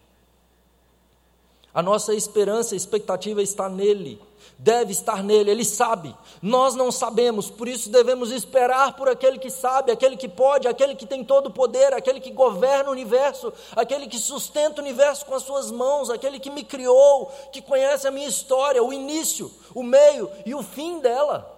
A 1.73 1.81
nossa 1.81 2.13
esperança 2.13 2.73
e 2.73 2.77
expectativa 2.77 3.41
está 3.41 3.69
nele, 3.69 4.21
deve 4.59 4.91
estar 4.91 5.23
nele, 5.23 5.51
ele 5.51 5.63
sabe. 5.63 6.13
Nós 6.41 6.75
não 6.75 6.91
sabemos, 6.91 7.49
por 7.49 7.65
isso 7.65 7.89
devemos 7.89 8.29
esperar 8.29 8.97
por 8.97 9.07
aquele 9.07 9.39
que 9.39 9.49
sabe, 9.49 9.89
aquele 9.89 10.17
que 10.17 10.27
pode, 10.27 10.67
aquele 10.67 10.95
que 10.95 11.05
tem 11.05 11.23
todo 11.23 11.47
o 11.47 11.53
poder, 11.53 11.93
aquele 11.93 12.19
que 12.19 12.29
governa 12.29 12.89
o 12.89 12.91
universo, 12.91 13.53
aquele 13.73 14.05
que 14.05 14.19
sustenta 14.19 14.81
o 14.81 14.83
universo 14.83 15.25
com 15.25 15.33
as 15.33 15.43
suas 15.43 15.71
mãos, 15.71 16.09
aquele 16.09 16.41
que 16.41 16.49
me 16.49 16.65
criou, 16.65 17.31
que 17.53 17.61
conhece 17.61 18.05
a 18.05 18.11
minha 18.11 18.27
história, 18.27 18.83
o 18.83 18.91
início, 18.91 19.49
o 19.73 19.81
meio 19.81 20.29
e 20.45 20.53
o 20.53 20.61
fim 20.61 20.99
dela. 20.99 21.52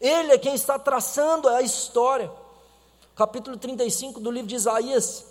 Ele 0.00 0.32
é 0.32 0.38
quem 0.38 0.54
está 0.54 0.78
traçando 0.78 1.48
a 1.48 1.60
história. 1.60 2.30
Capítulo 3.14 3.56
35 3.56 4.18
do 4.18 4.30
livro 4.30 4.48
de 4.48 4.54
Isaías. 4.54 5.26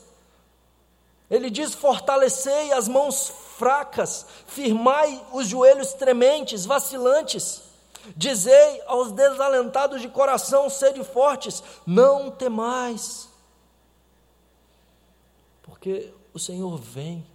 Ele 1.29 1.49
diz: 1.49 1.73
Fortalecei 1.73 2.71
as 2.71 2.88
mãos 2.88 3.32
fracas, 3.58 4.25
firmai 4.47 5.25
os 5.34 5.47
joelhos 5.47 5.93
trementes, 5.93 6.65
vacilantes. 6.65 7.63
Dizei 8.15 8.82
aos 8.86 9.12
desalentados 9.12 10.01
de 10.01 10.08
coração: 10.08 10.69
sede 10.69 11.03
fortes, 11.03 11.63
não 11.86 12.32
temais, 12.32 13.27
porque 15.63 16.13
o 16.34 16.39
Senhor 16.39 16.77
vem. 16.77 17.25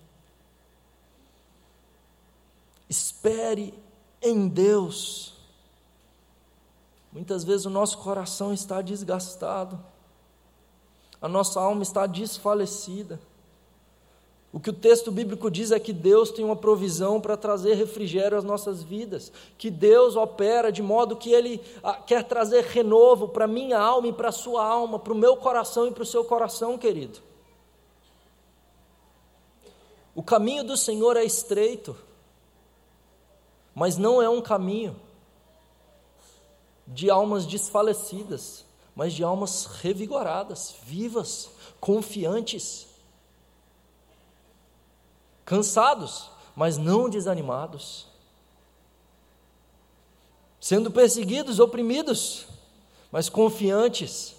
Espere 2.89 3.75
em 4.23 4.49
Deus. 4.49 5.34
Muitas 7.15 7.45
vezes 7.45 7.65
o 7.65 7.71
nosso 7.71 7.99
coração 7.99 8.53
está 8.53 8.83
desgastado, 8.83 9.79
a 11.23 11.29
nossa 11.29 11.61
alma 11.61 11.85
está 11.85 12.07
desfalecida. 12.07 13.21
O 14.53 14.59
que 14.59 14.71
o 14.71 14.73
texto 14.73 15.13
bíblico 15.13 15.49
diz 15.49 15.71
é 15.71 15.79
que 15.79 15.93
Deus 15.93 16.31
tem 16.31 16.45
uma 16.45 16.57
provisão 16.57 17.21
para 17.21 17.37
trazer 17.37 17.75
refrigério 17.75 18.37
às 18.37 18.43
nossas 18.43 18.83
vidas, 18.83 19.33
que 19.57 19.71
Deus 19.71 20.17
opera 20.17 20.73
de 20.73 20.83
modo 20.83 21.17
que 21.17 21.31
Ele 21.31 21.61
ah, 21.85 21.95
quer 21.95 22.25
trazer 22.25 22.65
renovo 22.65 23.29
para 23.29 23.47
minha 23.47 23.79
alma 23.79 24.09
e 24.09 24.13
para 24.13 24.31
a 24.31 24.33
sua 24.33 24.65
alma, 24.65 24.99
para 24.99 25.13
o 25.13 25.17
meu 25.17 25.37
coração 25.37 25.87
e 25.87 25.93
para 25.93 26.03
o 26.03 26.07
seu 26.07 26.25
coração, 26.25 26.77
querido. 26.77 27.21
O 30.17 30.23
caminho 30.23 30.65
do 30.65 30.77
Senhor 30.77 31.17
é 31.17 31.25
estreito, 31.25 31.97
mas 33.75 33.97
não 33.97 34.21
é 34.21 34.29
um 34.29 34.41
caminho 34.41 34.97
de 36.87 37.11
almas 37.11 37.47
desfalecidas, 37.47 38.65
mas 38.95 39.13
de 39.13 39.25
almas 39.25 39.67
revigoradas, 39.67 40.77
vivas, 40.85 41.51
confiantes 41.81 42.95
cansados, 45.45 46.31
mas 46.57 46.79
não 46.79 47.09
desanimados, 47.09 48.07
sendo 50.59 50.91
perseguidos, 50.91 51.61
oprimidos, 51.61 52.47
mas 53.13 53.29
confiantes, 53.29 54.35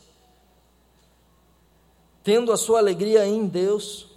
tendo 2.23 2.51
a 2.51 2.57
sua 2.57 2.79
alegria 2.79 3.25
em 3.25 3.45
Deus. 3.45 4.07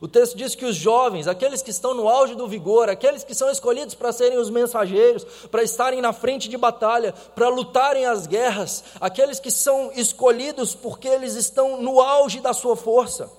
O 0.00 0.06
texto 0.06 0.36
diz 0.36 0.54
que 0.54 0.64
os 0.64 0.76
jovens, 0.76 1.26
aqueles 1.26 1.62
que 1.62 1.70
estão 1.70 1.94
no 1.94 2.08
auge 2.08 2.34
do 2.34 2.46
vigor, 2.46 2.88
aqueles 2.88 3.24
que 3.24 3.34
são 3.34 3.50
escolhidos 3.50 3.94
para 3.94 4.12
serem 4.12 4.38
os 4.38 4.50
mensageiros, 4.50 5.24
para 5.50 5.62
estarem 5.62 6.00
na 6.00 6.12
frente 6.12 6.48
de 6.48 6.56
batalha, 6.56 7.12
para 7.34 7.48
lutarem 7.48 8.04
as 8.04 8.26
guerras, 8.26 8.84
aqueles 9.00 9.40
que 9.40 9.50
são 9.50 9.90
escolhidos 9.94 10.74
porque 10.74 11.08
eles 11.08 11.34
estão 11.34 11.80
no 11.80 12.00
auge 12.00 12.40
da 12.40 12.52
sua 12.52 12.76
força, 12.76 13.30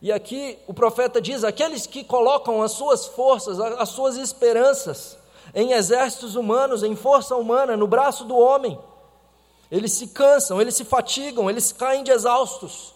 E 0.00 0.12
aqui 0.12 0.58
o 0.66 0.74
profeta 0.74 1.20
diz: 1.20 1.42
aqueles 1.42 1.86
que 1.86 2.04
colocam 2.04 2.62
as 2.62 2.72
suas 2.72 3.06
forças, 3.06 3.58
as 3.58 3.88
suas 3.88 4.16
esperanças 4.16 5.18
em 5.54 5.72
exércitos 5.72 6.36
humanos, 6.36 6.82
em 6.82 6.94
força 6.94 7.34
humana, 7.34 7.76
no 7.76 7.86
braço 7.86 8.24
do 8.24 8.36
homem, 8.36 8.78
eles 9.70 9.92
se 9.92 10.08
cansam, 10.08 10.60
eles 10.60 10.74
se 10.74 10.84
fatigam, 10.84 11.48
eles 11.48 11.72
caem 11.72 12.04
de 12.04 12.10
exaustos. 12.10 12.94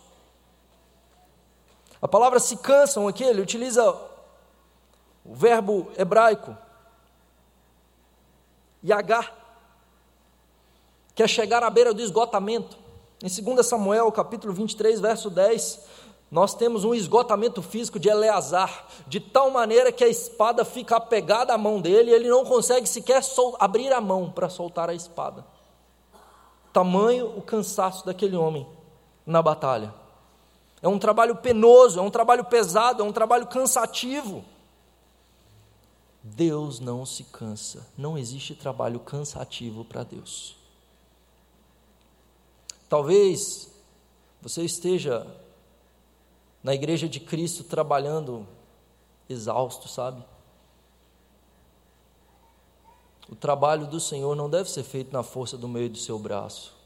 A 2.01 2.09
palavra 2.09 2.39
se 2.39 2.57
cansam 2.57 3.07
aqui, 3.07 3.23
ele 3.23 3.43
utiliza 3.43 3.91
o 5.25 5.35
verbo 5.35 5.91
hebraico, 5.99 6.57
yagar, 8.83 9.35
que 11.15 11.23
é 11.23 11.29
chegar 11.29 11.63
à 11.63 11.69
beira 11.69 11.93
do 11.93 12.01
esgotamento. 12.01 12.79
Em 13.23 13.29
2 13.29 13.67
Samuel, 13.67 14.11
capítulo 14.13 14.55
23, 14.55 14.99
verso 14.99 15.29
10, 15.29 15.87
nós 16.31 16.55
temos 16.55 16.85
um 16.85 16.95
esgotamento 16.95 17.61
físico 17.61 17.99
de 17.99 18.09
Eleazar, 18.09 18.87
de 19.07 19.21
tal 19.21 19.51
maneira 19.51 19.93
que 19.93 20.03
a 20.03 20.09
espada 20.09 20.65
fica 20.65 20.97
apegada 20.97 21.53
à 21.53 21.59
mão 21.59 21.81
dele 21.81 22.11
e 22.11 22.15
ele 22.15 22.29
não 22.29 22.45
consegue 22.45 22.87
sequer 22.87 23.21
abrir 23.59 23.93
a 23.93 24.01
mão 24.01 24.31
para 24.31 24.49
soltar 24.49 24.89
a 24.89 24.95
espada. 24.95 25.45
Tamanho 26.73 27.37
o 27.37 27.43
cansaço 27.43 28.07
daquele 28.07 28.37
homem 28.37 28.67
na 29.27 29.43
batalha. 29.43 30.00
É 30.83 30.89
um 30.89 30.99
trabalho 30.99 31.37
penoso, 31.37 31.99
é 31.99 32.03
um 32.03 32.11
trabalho 32.11 32.45
pesado, 32.45 33.03
é 33.03 33.07
um 33.07 33.13
trabalho 33.13 33.47
cansativo. 33.47 34.45
Deus 36.23 36.81
não 36.81 37.05
se 37.07 37.25
cansa, 37.25 37.87
não 37.97 38.17
existe 38.17 38.55
trabalho 38.55 39.01
cansativo 39.01 39.85
para 39.85 40.03
Deus. 40.03 40.57
Talvez 42.89 43.71
você 44.43 44.63
esteja 44.63 45.27
na 46.63 46.75
igreja 46.75 47.09
de 47.09 47.21
Cristo 47.21 47.65
trabalhando 47.65 48.47
exausto, 49.29 49.89
sabe? 49.89 50.23
O 53.29 53.37
trabalho 53.37 53.87
do 53.87 54.01
Senhor 54.01 54.35
não 54.35 54.51
deve 54.51 54.69
ser 54.69 54.83
feito 54.83 55.13
na 55.13 55.23
força 55.23 55.57
do 55.57 55.69
meio 55.69 55.89
do 55.89 55.99
seu 55.99 56.19
braço. 56.19 56.80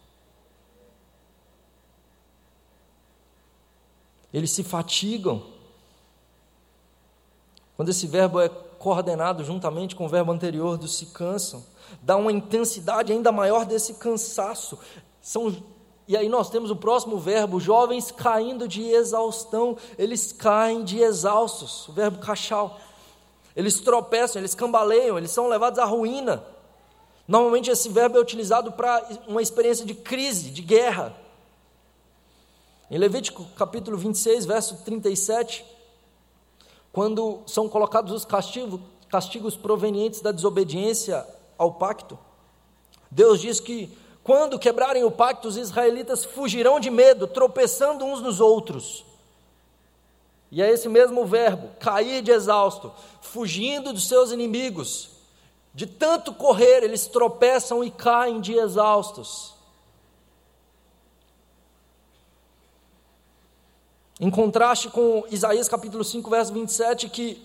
Eles 4.35 4.51
se 4.51 4.65
fatigam. 4.65 5.43
Quando 7.77 7.91
esse 7.91 8.09
verbo 8.09 8.41
é 8.41 8.49
coordenado 8.49 9.45
juntamente 9.45 9.95
com 9.95 10.07
o 10.07 10.09
verbo 10.09 10.33
anterior 10.33 10.77
do 10.77 10.89
se 10.89 11.07
cansam, 11.07 11.65
dá 12.03 12.17
uma 12.17 12.33
intensidade 12.33 13.13
ainda 13.13 13.31
maior 13.31 13.65
desse 13.65 13.95
cansaço. 13.95 14.79
São 15.23 15.57
e 16.07 16.17
aí 16.19 16.29
nós 16.29 16.51
temos 16.51 16.71
o 16.71 16.77
próximo 16.77 17.17
verbo, 17.17 17.59
jovens 17.59 18.11
caindo 18.11 18.69
de 18.69 18.83
exaustão, 18.83 19.75
eles 19.97 20.33
caem 20.33 20.85
de 20.85 20.99
exaustos, 20.99 21.89
o 21.89 21.93
verbo 21.93 22.19
cachal. 22.19 22.79
Eles 23.57 23.81
tropeçam, 23.81 24.41
eles 24.41 24.55
cambaleiam, 24.55 25.17
eles 25.17 25.31
são 25.31 25.49
levados 25.49 25.79
à 25.79 25.85
ruína. 25.85 26.45
Normalmente 27.27 27.71
esse 27.71 27.89
verbo 27.89 28.19
é 28.19 28.21
utilizado 28.21 28.73
para 28.73 29.03
uma 29.27 29.41
experiência 29.41 29.87
de 29.87 29.95
crise, 29.95 30.51
de 30.51 30.61
guerra. 30.61 31.17
Em 32.91 32.99
Levítico 32.99 33.47
capítulo 33.57 33.97
26, 33.97 34.45
verso 34.45 34.77
37, 34.85 35.65
quando 36.93 37.41
são 37.47 37.67
colocados 37.67 38.13
os 38.13 38.25
castigos, 38.27 38.79
castigos 39.09 39.57
provenientes 39.57 40.21
da 40.21 40.31
desobediência 40.31 41.27
ao 41.57 41.73
pacto, 41.73 42.19
Deus 43.11 43.41
diz 43.41 43.59
que 43.59 43.97
quando 44.23 44.59
quebrarem 44.59 45.03
o 45.03 45.11
pacto, 45.11 45.49
os 45.49 45.57
israelitas 45.57 46.25
fugirão 46.25 46.79
de 46.79 46.91
medo, 46.91 47.27
tropeçando 47.27 48.05
uns 48.05 48.21
nos 48.21 48.39
outros. 48.39 49.05
E 50.51 50.63
é 50.63 50.71
esse 50.71 50.89
mesmo 50.89 51.25
verbo, 51.25 51.71
cair 51.81 52.23
de 52.23 52.31
exausto, 52.31 52.93
fugindo 53.23 53.93
dos 53.93 54.07
seus 54.07 54.31
inimigos. 54.31 55.11
De 55.73 55.87
tanto 55.87 56.35
correr, 56.35 56.85
eles 56.85 57.07
tropeçam 57.07 57.83
e 57.83 57.91
caem 57.91 58.41
de 58.41 58.55
exaustos. 58.55 59.54
Em 64.21 64.31
contraste 64.31 64.89
com 64.91 65.25
Isaías 65.29 65.69
capítulo 65.69 66.05
5, 66.05 66.31
verso 66.31 66.53
27, 66.53 67.09
que 67.09 67.43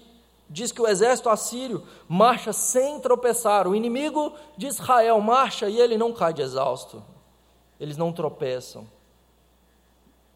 diz 0.47 0.71
que 0.71 0.81
o 0.81 0.87
exército 0.87 1.29
assírio 1.29 1.83
marcha 2.07 2.53
sem 2.53 2.99
tropeçar. 2.99 3.67
O 3.67 3.75
inimigo 3.75 4.33
de 4.55 4.67
Israel 4.67 5.19
marcha 5.19 5.67
e 5.67 5.79
ele 5.79 5.97
não 5.97 6.13
cai 6.13 6.33
de 6.33 6.41
exausto. 6.41 7.03
Eles 7.79 7.97
não 7.97 8.13
tropeçam. 8.13 8.87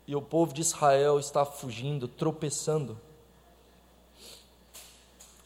E 0.07 0.15
o 0.15 0.21
povo 0.21 0.53
de 0.53 0.61
Israel 0.61 1.19
está 1.19 1.45
fugindo, 1.45 2.07
tropeçando. 2.07 2.99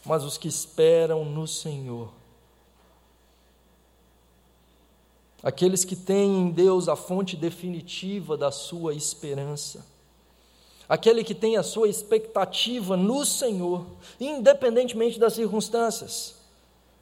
Mas 0.06 0.24
os 0.24 0.38
que 0.38 0.48
esperam 0.48 1.26
no 1.26 1.46
Senhor, 1.46 2.14
aqueles 5.44 5.84
que 5.84 5.98
têm 5.98 6.44
em 6.44 6.50
Deus 6.50 6.88
a 6.88 6.96
fonte 6.96 7.36
definitiva 7.36 8.38
da 8.38 8.52
sua 8.52 8.94
esperança, 8.94 9.86
aquele 10.88 11.24
que 11.24 11.36
tem 11.36 11.58
a 11.58 11.64
sua 11.64 11.90
expectativa 11.90 12.96
no 12.96 13.26
Senhor, 13.26 13.86
independentemente 14.20 15.20
das 15.20 15.34
circunstâncias, 15.34 16.36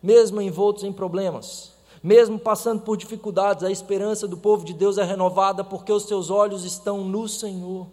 mesmo 0.01 0.41
envoltos 0.41 0.83
em 0.83 0.91
problemas, 0.91 1.71
mesmo 2.01 2.37
passando 2.37 2.81
por 2.81 2.97
dificuldades, 2.97 3.63
a 3.63 3.71
esperança 3.71 4.27
do 4.27 4.37
povo 4.37 4.63
de 4.63 4.73
Deus 4.73 4.97
é 4.97 5.03
renovada 5.03 5.63
porque 5.63 5.91
os 5.91 6.03
seus 6.03 6.29
olhos 6.29 6.63
estão 6.63 7.03
no 7.03 7.27
Senhor. 7.27 7.87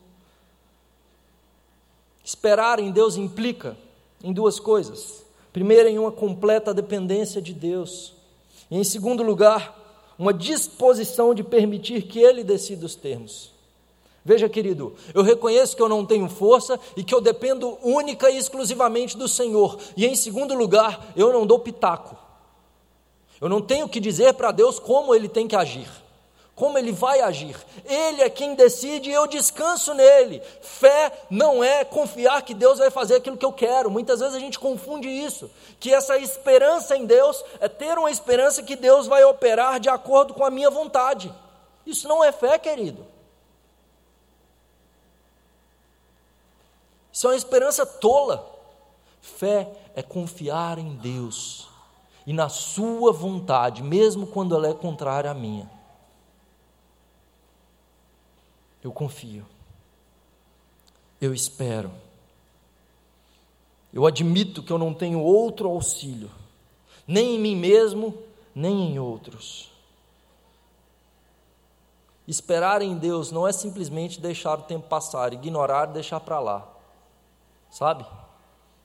Esperar 2.23 2.79
em 2.79 2.91
Deus 2.91 3.17
implica 3.17 3.77
em 4.23 4.33
duas 4.33 4.61
coisas. 4.61 5.25
Primeiro, 5.53 5.89
em 5.89 5.99
uma 5.99 6.13
completa 6.13 6.73
dependência 6.73 7.43
de 7.43 7.53
Deus. 7.53 8.15
E 8.71 8.79
em 8.79 8.85
segundo 8.85 9.23
lugar, 9.23 9.79
uma 10.19 10.33
disposição 10.33 11.35
de 11.35 11.43
permitir 11.43 12.03
que 12.03 12.21
Ele 12.21 12.45
decida 12.45 12.87
os 12.87 12.95
termos. 12.95 13.51
Veja, 14.25 14.49
querido, 14.49 14.95
eu 15.13 15.23
reconheço 15.23 15.75
que 15.75 15.83
eu 15.83 15.89
não 15.89 16.07
tenho 16.07 16.29
força 16.29 16.79
e 16.97 17.03
que 17.03 17.13
eu 17.13 17.21
dependo 17.21 17.77
única 17.83 18.31
e 18.31 18.39
exclusivamente 18.39 19.17
do 19.17 19.27
Senhor. 19.27 19.79
E 19.97 20.07
em 20.07 20.15
segundo 20.15 20.55
lugar, 20.55 21.13
eu 21.17 21.33
não 21.33 21.45
dou 21.45 21.59
pitaco. 21.59 22.17
Eu 23.41 23.49
não 23.49 23.61
tenho 23.61 23.89
que 23.89 23.99
dizer 23.99 24.35
para 24.35 24.53
Deus 24.53 24.79
como 24.79 25.13
ele 25.13 25.29
tem 25.29 25.49
que 25.49 25.57
agir, 25.57 25.89
como 26.55 26.79
ele 26.79 26.93
vai 26.93 27.21
agir. 27.21 27.57
Ele 27.85 28.23
é 28.23 28.31
quem 28.31 28.55
decide 28.55 29.11
e 29.11 29.13
eu 29.13 29.27
descanso 29.27 29.93
nele. 29.93 30.41
Fé 30.61 31.11
não 31.29 31.65
é 31.65 31.85
confiar 31.85 32.43
que 32.43 32.55
Deus 32.55 32.79
vai 32.79 32.93
fazer 32.93 33.17
aquilo 33.17 33.37
que 33.37 33.45
eu 33.45 33.53
quero. 33.53 33.91
Muitas 33.91 34.21
vezes 34.21 34.37
a 34.37 34.39
gente 34.39 34.61
confunde 34.61 35.09
isso, 35.09 35.51
que 35.81 35.93
essa 35.93 36.17
esperança 36.17 36.97
em 36.97 37.05
Deus 37.05 37.45
é 37.59 37.67
ter 37.67 37.99
uma 37.99 38.13
esperança 38.13 38.63
que 38.63 38.77
Deus 38.77 39.09
vai 39.09 39.25
operar 39.25 39.81
de 39.81 39.89
acordo 39.89 40.33
com 40.33 40.45
a 40.45 40.51
minha 40.51 40.71
vontade. 40.71 41.35
Isso 41.85 42.07
não 42.07 42.23
é 42.23 42.31
fé, 42.31 42.57
querido. 42.57 43.12
Isso 47.13 47.27
é 47.27 47.31
uma 47.31 47.37
esperança 47.37 47.85
tola. 47.85 48.49
Fé 49.21 49.71
é 49.95 50.03
confiar 50.03 50.79
em 50.79 50.97
Deus 50.97 51.69
e 52.27 52.33
na 52.33 52.49
Sua 52.49 53.13
vontade, 53.13 53.83
mesmo 53.83 54.27
quando 54.27 54.55
ela 54.55 54.69
é 54.69 54.75
contrária 54.75 55.31
à 55.31 55.35
minha. 55.35 55.71
Eu 58.83 58.91
confio. 58.91 59.47
Eu 61.21 61.35
espero. 61.35 61.93
Eu 63.93 64.07
admito 64.07 64.63
que 64.63 64.73
eu 64.73 64.79
não 64.79 64.95
tenho 64.95 65.21
outro 65.21 65.69
auxílio, 65.69 66.31
nem 67.07 67.37
em 67.37 67.39
mim 67.39 67.55
mesmo, 67.55 68.17
nem 68.55 68.93
em 68.93 68.99
outros. 68.99 69.71
Esperar 72.27 72.81
em 72.81 72.97
Deus 72.97 73.31
não 73.31 73.47
é 73.47 73.53
simplesmente 73.53 74.19
deixar 74.19 74.59
o 74.59 74.63
tempo 74.63 74.89
passar, 74.89 75.35
ignorar 75.35 75.87
deixar 75.87 76.21
para 76.21 76.41
lá 76.41 76.72
sabe? 77.73 78.05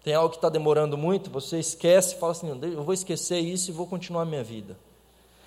Tem 0.02 0.16
algo 0.16 0.30
que 0.30 0.38
está 0.38 0.48
demorando 0.48 0.98
muito, 0.98 1.30
você 1.30 1.60
esquece 1.60 2.16
e 2.16 2.18
fala 2.18 2.32
assim: 2.32 2.48
eu 2.50 2.84
vou 2.84 2.94
esquecer 2.94 3.40
isso 3.40 3.70
e 3.70 3.74
vou 3.74 3.86
continuar 3.86 4.22
a 4.22 4.26
minha 4.26 4.44
vida. 4.44 4.78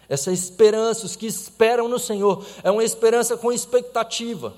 Essa 0.09 0.31
esperança, 0.31 1.07
os 1.07 1.17
que 1.17 1.27
esperam 1.27 1.89
no 1.89 1.99
Senhor, 1.99 2.45
é 2.63 2.71
uma 2.71 2.85
esperança 2.85 3.37
com 3.37 3.51
expectativa. 3.51 4.53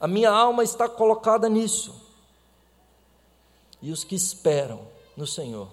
A 0.00 0.08
minha 0.08 0.30
alma 0.30 0.64
está 0.64 0.88
colocada 0.88 1.48
nisso. 1.48 1.94
E 3.80 3.92
os 3.92 4.02
que 4.02 4.14
esperam 4.14 4.80
no 5.16 5.26
Senhor, 5.26 5.68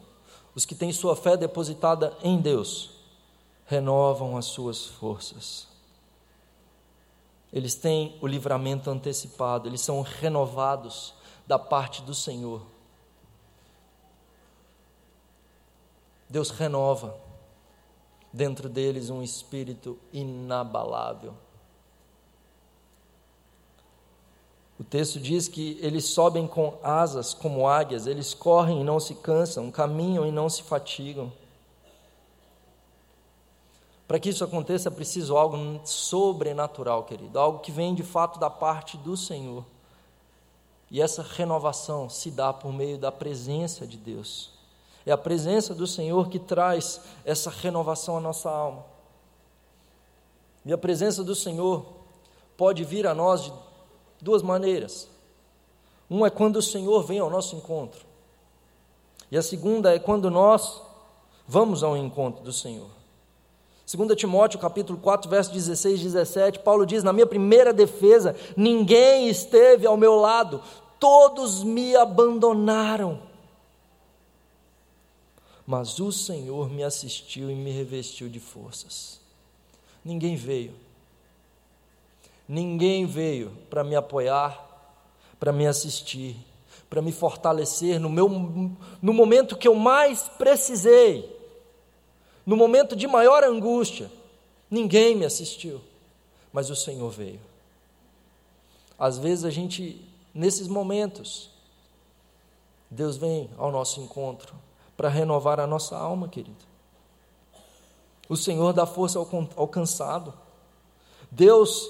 os 0.53 0.65
que 0.65 0.75
têm 0.75 0.91
sua 0.91 1.15
fé 1.15 1.35
depositada 1.35 2.15
em 2.21 2.39
Deus, 2.39 2.91
renovam 3.65 4.37
as 4.37 4.45
suas 4.45 4.85
forças. 4.85 5.65
Eles 7.53 7.73
têm 7.73 8.17
o 8.21 8.27
livramento 8.27 8.89
antecipado, 8.91 9.67
eles 9.67 9.81
são 9.81 10.01
renovados 10.01 11.13
da 11.51 11.59
parte 11.59 12.01
do 12.01 12.15
Senhor. 12.15 12.61
Deus 16.29 16.49
renova 16.49 17.13
dentro 18.31 18.69
deles 18.69 19.09
um 19.09 19.21
espírito 19.21 19.99
inabalável. 20.13 21.33
O 24.79 24.83
texto 24.85 25.19
diz 25.19 25.49
que 25.49 25.77
eles 25.81 26.05
sobem 26.05 26.47
com 26.47 26.79
asas 26.81 27.33
como 27.33 27.67
águias, 27.67 28.07
eles 28.07 28.33
correm 28.33 28.79
e 28.79 28.83
não 28.85 28.97
se 28.97 29.15
cansam, 29.15 29.69
caminham 29.69 30.25
e 30.25 30.31
não 30.31 30.47
se 30.47 30.63
fatigam. 30.63 31.33
Para 34.07 34.21
que 34.21 34.29
isso 34.29 34.45
aconteça 34.45 34.87
é 34.87 34.91
preciso 34.91 35.35
algo 35.35 35.57
sobrenatural, 35.83 37.03
querido, 37.03 37.37
algo 37.37 37.59
que 37.59 37.73
vem 37.73 37.93
de 37.93 38.03
fato 38.03 38.39
da 38.39 38.49
parte 38.49 38.95
do 38.95 39.17
Senhor. 39.17 39.65
E 40.91 41.01
essa 41.01 41.23
renovação 41.23 42.09
se 42.09 42.29
dá 42.29 42.51
por 42.51 42.73
meio 42.73 42.97
da 42.97 43.13
presença 43.13 43.87
de 43.87 43.95
Deus. 43.95 44.51
É 45.05 45.11
a 45.11 45.17
presença 45.17 45.73
do 45.73 45.87
Senhor 45.87 46.27
que 46.27 46.37
traz 46.37 46.99
essa 47.23 47.49
renovação 47.49 48.17
à 48.17 48.19
nossa 48.19 48.51
alma. 48.51 48.85
E 50.65 50.73
a 50.73 50.77
presença 50.77 51.23
do 51.23 51.33
Senhor 51.33 51.85
pode 52.57 52.83
vir 52.83 53.07
a 53.07 53.15
nós 53.15 53.43
de 53.45 53.53
duas 54.21 54.43
maneiras. 54.43 55.07
Uma 56.09 56.27
é 56.27 56.29
quando 56.29 56.57
o 56.57 56.61
Senhor 56.61 57.03
vem 57.03 57.19
ao 57.19 57.29
nosso 57.29 57.55
encontro. 57.55 58.05
E 59.31 59.37
a 59.37 59.41
segunda 59.41 59.95
é 59.95 59.97
quando 59.97 60.29
nós 60.29 60.81
vamos 61.47 61.83
ao 61.83 61.95
encontro 61.95 62.43
do 62.43 62.51
Senhor. 62.51 63.00
2 63.85 64.15
Timóteo 64.15 64.59
capítulo 64.59 64.97
4, 64.99 65.29
verso 65.29 65.51
16 65.51 65.99
e 65.99 66.03
17, 66.03 66.59
Paulo 66.59 66.85
diz: 66.85 67.03
Na 67.03 67.11
minha 67.11 67.25
primeira 67.25 67.73
defesa, 67.73 68.35
ninguém 68.55 69.27
esteve 69.27 69.85
ao 69.85 69.97
meu 69.97 70.15
lado, 70.15 70.61
todos 70.99 71.63
me 71.63 71.95
abandonaram. 71.95 73.19
Mas 75.65 75.99
o 75.99 76.11
Senhor 76.11 76.69
me 76.69 76.83
assistiu 76.83 77.49
e 77.49 77.55
me 77.55 77.71
revestiu 77.71 78.29
de 78.29 78.39
forças. 78.39 79.19
Ninguém 80.03 80.35
veio. 80.35 80.73
Ninguém 82.47 83.05
veio 83.05 83.51
para 83.69 83.83
me 83.83 83.95
apoiar, 83.95 84.67
para 85.39 85.53
me 85.53 85.65
assistir, 85.65 86.35
para 86.89 87.01
me 87.01 87.11
fortalecer 87.11 87.99
no, 87.99 88.09
meu, 88.09 88.27
no 89.01 89.13
momento 89.13 89.55
que 89.55 89.67
eu 89.67 89.75
mais 89.75 90.27
precisei. 90.37 91.40
No 92.45 92.55
momento 92.55 92.95
de 92.95 93.07
maior 93.07 93.43
angústia, 93.43 94.11
ninguém 94.69 95.15
me 95.15 95.25
assistiu, 95.25 95.81
mas 96.51 96.69
o 96.69 96.75
Senhor 96.75 97.09
veio. 97.09 97.39
Às 98.97 99.17
vezes 99.17 99.45
a 99.45 99.49
gente, 99.49 99.99
nesses 100.33 100.67
momentos, 100.67 101.49
Deus 102.89 103.17
vem 103.17 103.49
ao 103.57 103.71
nosso 103.71 104.01
encontro 104.01 104.53
para 104.97 105.09
renovar 105.09 105.59
a 105.59 105.65
nossa 105.65 105.97
alma, 105.97 106.27
querido. 106.27 106.71
O 108.27 108.37
Senhor 108.37 108.73
dá 108.73 108.85
força 108.85 109.17
ao, 109.17 109.27
ao 109.55 109.67
cansado. 109.67 110.33
Deus 111.31 111.89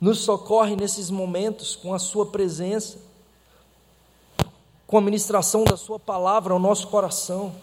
nos 0.00 0.20
socorre 0.20 0.76
nesses 0.76 1.10
momentos 1.10 1.74
com 1.74 1.94
a 1.94 1.98
Sua 1.98 2.26
presença, 2.26 2.98
com 4.86 4.98
a 4.98 5.00
ministração 5.00 5.64
da 5.64 5.76
Sua 5.76 5.98
palavra 5.98 6.52
ao 6.52 6.58
nosso 6.58 6.88
coração. 6.88 7.54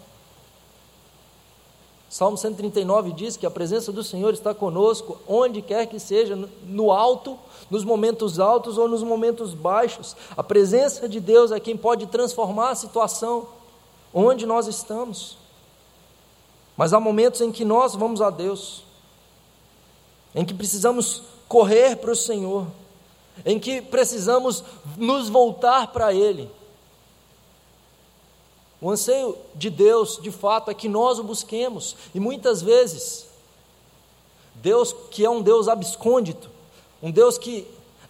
Salmo 2.10 2.36
139 2.36 3.12
diz 3.12 3.38
que 3.38 3.46
a 3.46 3.52
presença 3.52 3.92
do 3.92 4.04
Senhor 4.04 4.34
está 4.34 4.52
conosco, 4.52 5.20
onde 5.28 5.62
quer 5.62 5.86
que 5.86 6.00
seja, 6.00 6.36
no 6.66 6.92
alto, 6.92 7.38
nos 7.70 7.84
momentos 7.84 8.40
altos 8.40 8.80
ou 8.80 8.88
nos 8.88 9.04
momentos 9.04 9.54
baixos. 9.54 10.16
A 10.36 10.44
presença 10.44 11.08
de 11.08 11.20
Deus 11.20 11.52
é 11.52 11.60
quem 11.60 11.78
pode 11.78 12.08
transformar 12.08 12.72
a 12.72 12.76
situação 12.76 13.48
onde 14.12 14.48
nós 14.48 14.66
estamos. 14.66 15.38
Mas 16.76 16.94
há 16.94 17.00
momentos 17.00 17.42
em 17.42 17.52
que 17.52 17.64
nós 17.64 17.94
vamos 17.96 18.24
a 18.24 18.32
Deus, 18.32 18.84
em 20.34 20.44
que 20.44 20.54
precisamos 20.54 21.22
correr 21.48 21.98
para 21.98 22.12
o 22.12 22.16
Senhor, 22.16 22.66
em 23.46 23.60
que 23.60 23.84
precisamos 23.84 24.64
nos 24.98 25.30
voltar 25.30 25.88
para 25.92 26.12
Ele. 26.12 26.50
O 28.82 28.90
anseio 28.90 29.38
de 29.56 29.70
Deus, 29.70 30.20
de 30.22 30.32
fato, 30.32 30.72
é 30.72 30.74
que 30.74 30.88
nós 30.88 31.20
o 31.20 31.24
busquemos, 31.24 31.96
e 32.16 32.20
muitas 32.20 32.62
vezes, 32.62 33.28
Deus, 34.56 34.96
que 35.12 35.26
é 35.26 35.30
um 35.30 35.42
Deus 35.42 35.68
abscôndito, 35.68 36.50
um 37.02 37.12
Deus 37.12 37.38
que 37.38 37.68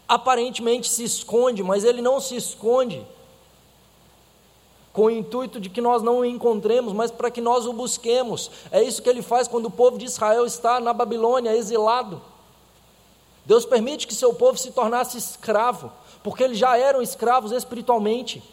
aparentemente 0.08 0.88
se 0.90 1.04
esconde, 1.04 1.64
mas 1.64 1.84
ele 1.84 2.02
não 2.02 2.20
se 2.20 2.36
esconde 2.36 3.06
com 4.92 5.06
o 5.06 5.12
intuito 5.12 5.60
de 5.60 5.70
que 5.70 5.82
nós 5.82 6.02
não 6.02 6.20
o 6.20 6.26
encontremos, 6.26 6.94
mas 6.94 7.12
para 7.12 7.30
que 7.30 7.40
nós 7.40 7.66
o 7.66 7.74
busquemos. 7.74 8.50
É 8.72 8.82
isso 8.82 9.02
que 9.02 9.10
ele 9.10 9.22
faz 9.22 9.48
quando 9.48 9.68
o 9.68 9.72
povo 9.72 9.98
de 9.98 10.06
Israel 10.06 10.46
está 10.46 10.80
na 10.80 10.94
Babilônia, 10.94 11.56
exilado. 11.56 12.22
Deus 13.46 13.66
permite 13.66 14.08
que 14.08 14.14
seu 14.14 14.34
povo 14.34 14.58
se 14.58 14.72
tornasse 14.72 15.18
escravo, 15.18 15.92
porque 16.24 16.44
eles 16.44 16.58
já 16.58 16.78
eram 16.78 17.02
escravos 17.02 17.52
espiritualmente. 17.52 18.44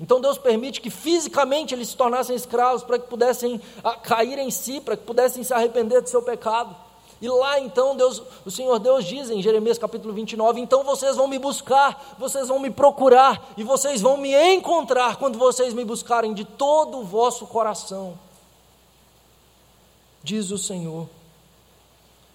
Então 0.00 0.20
Deus 0.20 0.36
permite 0.36 0.80
que 0.80 0.90
fisicamente 0.90 1.74
eles 1.74 1.88
se 1.88 1.96
tornassem 1.96 2.34
escravos 2.34 2.82
para 2.82 2.98
que 2.98 3.06
pudessem 3.06 3.60
ah, 3.82 3.94
cair 3.94 4.38
em 4.38 4.50
si, 4.50 4.80
para 4.80 4.96
que 4.96 5.04
pudessem 5.04 5.44
se 5.44 5.54
arrepender 5.54 6.00
do 6.00 6.08
seu 6.08 6.22
pecado. 6.22 6.74
E 7.22 7.28
lá 7.28 7.60
então 7.60 7.96
Deus, 7.96 8.20
o 8.44 8.50
Senhor 8.50 8.78
Deus 8.80 9.04
diz 9.04 9.30
em 9.30 9.40
Jeremias 9.40 9.78
capítulo 9.78 10.12
29, 10.12 10.60
então 10.60 10.82
vocês 10.82 11.16
vão 11.16 11.28
me 11.28 11.38
buscar, 11.38 12.16
vocês 12.18 12.48
vão 12.48 12.58
me 12.58 12.70
procurar 12.70 13.52
e 13.56 13.62
vocês 13.62 14.00
vão 14.00 14.16
me 14.16 14.34
encontrar 14.52 15.16
quando 15.16 15.38
vocês 15.38 15.72
me 15.72 15.84
buscarem 15.84 16.34
de 16.34 16.44
todo 16.44 16.98
o 16.98 17.04
vosso 17.04 17.46
coração. 17.46 18.18
Diz 20.24 20.50
o 20.50 20.58
Senhor. 20.58 21.08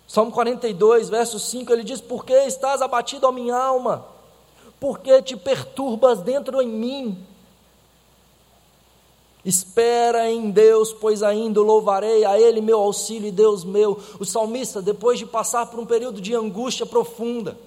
Salmo 0.07 0.31
42, 0.31 1.09
verso 1.09 1.37
5, 1.39 1.71
ele 1.71 1.83
diz: 1.83 2.01
Por 2.01 2.25
que 2.25 2.33
estás 2.33 2.81
abatido, 2.81 3.27
a 3.27 3.31
minha 3.31 3.55
alma? 3.55 4.05
Por 4.79 4.99
que 4.99 5.21
te 5.21 5.35
perturbas 5.35 6.21
dentro 6.21 6.61
em 6.61 6.67
mim? 6.67 7.27
Espera 9.43 10.29
em 10.29 10.51
Deus, 10.51 10.91
pois 10.91 11.23
ainda 11.23 11.61
louvarei 11.61 12.25
a 12.25 12.39
Ele, 12.39 12.59
meu 12.59 12.79
auxílio 12.79 13.27
e 13.27 13.31
Deus 13.31 13.63
meu. 13.63 13.99
O 14.19 14.25
salmista, 14.25 14.81
depois 14.81 15.17
de 15.17 15.25
passar 15.25 15.67
por 15.67 15.79
um 15.79 15.85
período 15.85 16.19
de 16.19 16.35
angústia 16.35 16.85
profunda, 16.85 17.57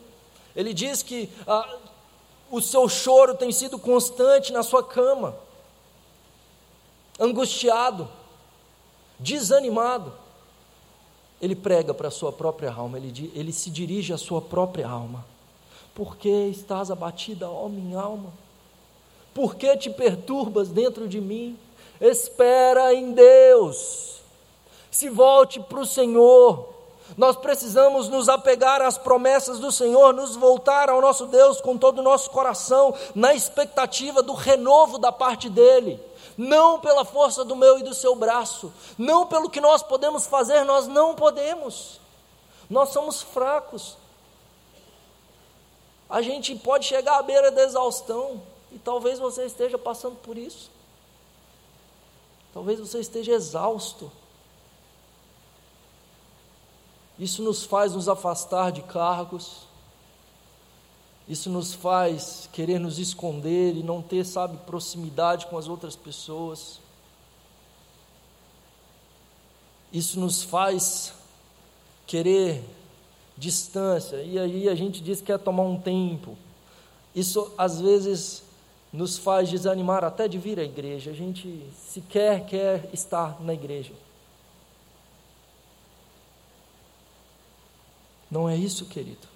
ele 0.55 0.75
diz 0.75 1.03
que 1.03 1.31
ah, 1.47 1.79
o 2.51 2.61
seu 2.61 2.89
choro 2.89 3.35
tem 3.35 3.51
sido 3.51 3.79
constante 3.79 4.53
na 4.53 4.63
sua 4.63 4.83
cama, 4.83 5.35
angustiado, 7.19 8.09
desanimado. 9.19 10.13
Ele 11.41 11.57
prega 11.57 11.93
para 11.93 12.09
a 12.09 12.11
sua 12.11 12.31
própria 12.31 12.73
alma, 12.73 12.99
ele, 12.99 13.33
ele 13.35 13.51
se 13.53 13.71
dirige 13.71 14.13
à 14.13 14.19
sua 14.19 14.41
própria 14.41 14.87
alma. 14.87 15.25
Por 15.95 16.17
que 16.17 16.29
estás 16.29 16.91
abatida, 16.91 17.51
ó 17.51 17.69
minha 17.69 17.99
alma? 17.99 18.33
Por 19.35 19.55
que 19.55 19.77
te 19.77 19.91
perturbas 19.91 20.69
dentro 20.69 21.09
de 21.09 21.21
mim? 21.21 21.59
Espera 22.01 22.93
em 22.93 23.13
Deus. 23.13 24.21
Se 24.91 25.09
volte 25.09 25.61
para 25.61 25.81
o 25.81 25.87
Senhor. 25.87 26.69
Nós 27.17 27.37
precisamos 27.37 28.09
nos 28.09 28.29
apegar 28.29 28.81
às 28.81 28.97
promessas 28.97 29.59
do 29.59 29.71
Senhor, 29.71 30.15
nos 30.15 30.35
voltar 30.35 30.89
ao 30.89 31.01
nosso 31.01 31.27
Deus 31.27 31.61
com 31.61 31.77
todo 31.77 31.99
o 31.99 32.03
nosso 32.03 32.31
coração, 32.31 32.95
na 33.15 33.35
expectativa 33.35 34.23
do 34.23 34.33
renovo 34.33 34.99
da 34.99 35.13
parte 35.13 35.51
dEle. 35.51 36.01
Não 36.37 36.81
pela 36.81 37.05
força 37.05 37.45
do 37.45 37.55
meu 37.55 37.79
e 37.79 37.83
do 37.83 37.95
seu 37.95 38.15
braço, 38.15 38.73
não 38.97 39.27
pelo 39.27 39.51
que 39.51 39.61
nós 39.61 39.83
podemos 39.83 40.27
fazer, 40.27 40.65
nós 40.65 40.87
não 40.87 41.15
podemos. 41.15 42.01
Nós 42.71 42.89
somos 42.89 43.21
fracos. 43.21 43.99
A 46.09 46.23
gente 46.23 46.55
pode 46.57 46.87
chegar 46.87 47.19
à 47.19 47.23
beira 47.23 47.51
da 47.51 47.63
exaustão, 47.63 48.41
e 48.75 48.79
talvez 48.79 49.19
você 49.19 49.45
esteja 49.45 49.77
passando 49.79 50.17
por 50.17 50.37
isso. 50.37 50.71
Talvez 52.53 52.81
você 52.81 53.01
esteja 53.01 53.33
exausto. 53.33 54.11
Isso 57.19 57.43
nos 57.43 57.65
faz 57.65 57.95
nos 57.95 58.09
afastar 58.09 58.73
de 58.73 58.83
cargos. 58.83 59.67
Isso 61.29 61.49
nos 61.49 61.73
faz 61.73 62.49
querer 62.53 62.79
nos 62.79 62.99
esconder 62.99 63.77
e 63.77 63.83
não 63.83 64.03
ter, 64.03 64.25
sabe, 64.25 64.57
proximidade 64.67 65.47
com 65.47 65.57
as 65.57 65.69
outras 65.69 65.95
pessoas. 65.95 66.81
Isso 69.93 70.19
nos 70.19 70.43
faz 70.43 71.13
querer 72.07 72.65
distância. 73.37 74.17
E 74.23 74.39
aí 74.39 74.69
a 74.69 74.75
gente 74.75 75.01
diz 75.01 75.21
que 75.21 75.27
quer 75.27 75.39
tomar 75.39 75.63
um 75.63 75.81
tempo. 75.81 76.37
Isso 77.15 77.53
às 77.57 77.81
vezes 77.81 78.43
nos 78.93 79.17
faz 79.17 79.49
desanimar 79.49 80.05
até 80.05 80.29
de 80.29 80.39
vir 80.39 80.59
à 80.61 80.63
igreja. 80.63 81.11
A 81.11 81.15
gente 81.15 81.65
sequer 81.89 82.45
quer 82.45 82.91
estar 82.93 83.41
na 83.41 83.55
igreja. 83.55 83.95
Não 88.31 88.49
é 88.49 88.57
isso, 88.57 88.87
querido. 88.87 89.29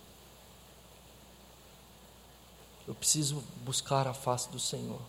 Eu 2.87 2.95
preciso 2.95 3.43
buscar 3.65 4.07
a 4.07 4.15
face 4.15 4.49
do 4.51 4.59
Senhor. 4.59 5.01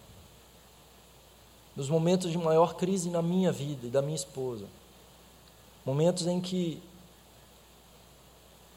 Nos 1.75 1.89
momentos 1.89 2.31
de 2.31 2.37
maior 2.37 2.75
crise 2.75 3.09
na 3.09 3.21
minha 3.21 3.51
vida 3.51 3.85
e 3.85 3.89
da 3.89 4.01
minha 4.01 4.15
esposa, 4.15 4.65
momentos 5.85 6.25
em 6.25 6.41
que, 6.41 6.81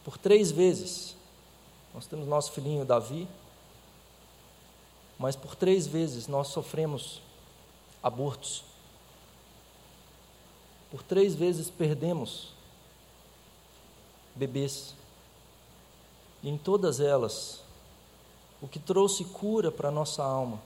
por 0.05 0.19
três 0.19 0.51
vezes, 0.51 1.17
nós 1.95 2.07
temos 2.07 2.29
nosso 2.29 2.53
filhinho 2.53 2.85
Davi, 2.85 3.27
mas 5.21 5.37
por 5.37 5.55
três 5.55 5.87
vezes 5.87 6.27
nós 6.27 6.49
sofremos 6.49 7.21
abortos. 8.03 8.65
Por 10.91 11.03
três 11.03 11.35
vezes 11.35 11.69
perdemos 11.69 12.55
bebês. 14.35 14.95
E 16.43 16.49
em 16.49 16.57
todas 16.57 17.01
elas, 17.01 17.61
o 18.63 18.67
que 18.67 18.79
trouxe 18.79 19.27
cura 19.27 19.71
para 19.71 19.91
a 19.91 19.93
nossa 19.93 20.25
alma, 20.25 20.59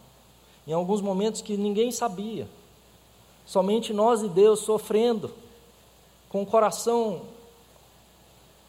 em 0.68 0.72
alguns 0.72 1.00
momentos 1.00 1.42
que 1.42 1.56
ninguém 1.56 1.90
sabia, 1.90 2.48
somente 3.44 3.92
nós 3.92 4.22
e 4.22 4.28
Deus 4.28 4.60
sofrendo, 4.60 5.34
com 6.28 6.42
o 6.42 6.46
coração 6.46 7.22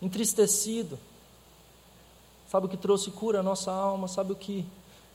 entristecido. 0.02 0.98
Sabe 2.50 2.65
o 2.65 2.69
que 2.69 2.78
trouxe 2.78 3.12
cura 3.12 3.41
à 3.41 3.43
nossa 3.43 3.71
alma? 3.71 4.08
Sabe 4.08 4.32
o 4.32 4.36
que 4.36 4.65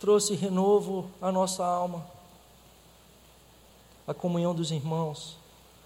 trouxe 0.00 0.34
renovo 0.34 1.10
à 1.20 1.30
nossa 1.30 1.64
alma. 1.64 2.04
A 4.06 4.14
comunhão 4.14 4.54
dos 4.54 4.70
irmãos, 4.70 5.36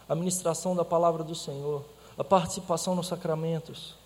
a 0.08 0.14
ministração 0.14 0.74
da 0.74 0.84
palavra 0.84 1.24
do 1.24 1.34
Senhor, 1.34 1.84
a 2.16 2.22
participação 2.22 2.94
nos 2.94 3.08
sacramentos. 3.08 3.96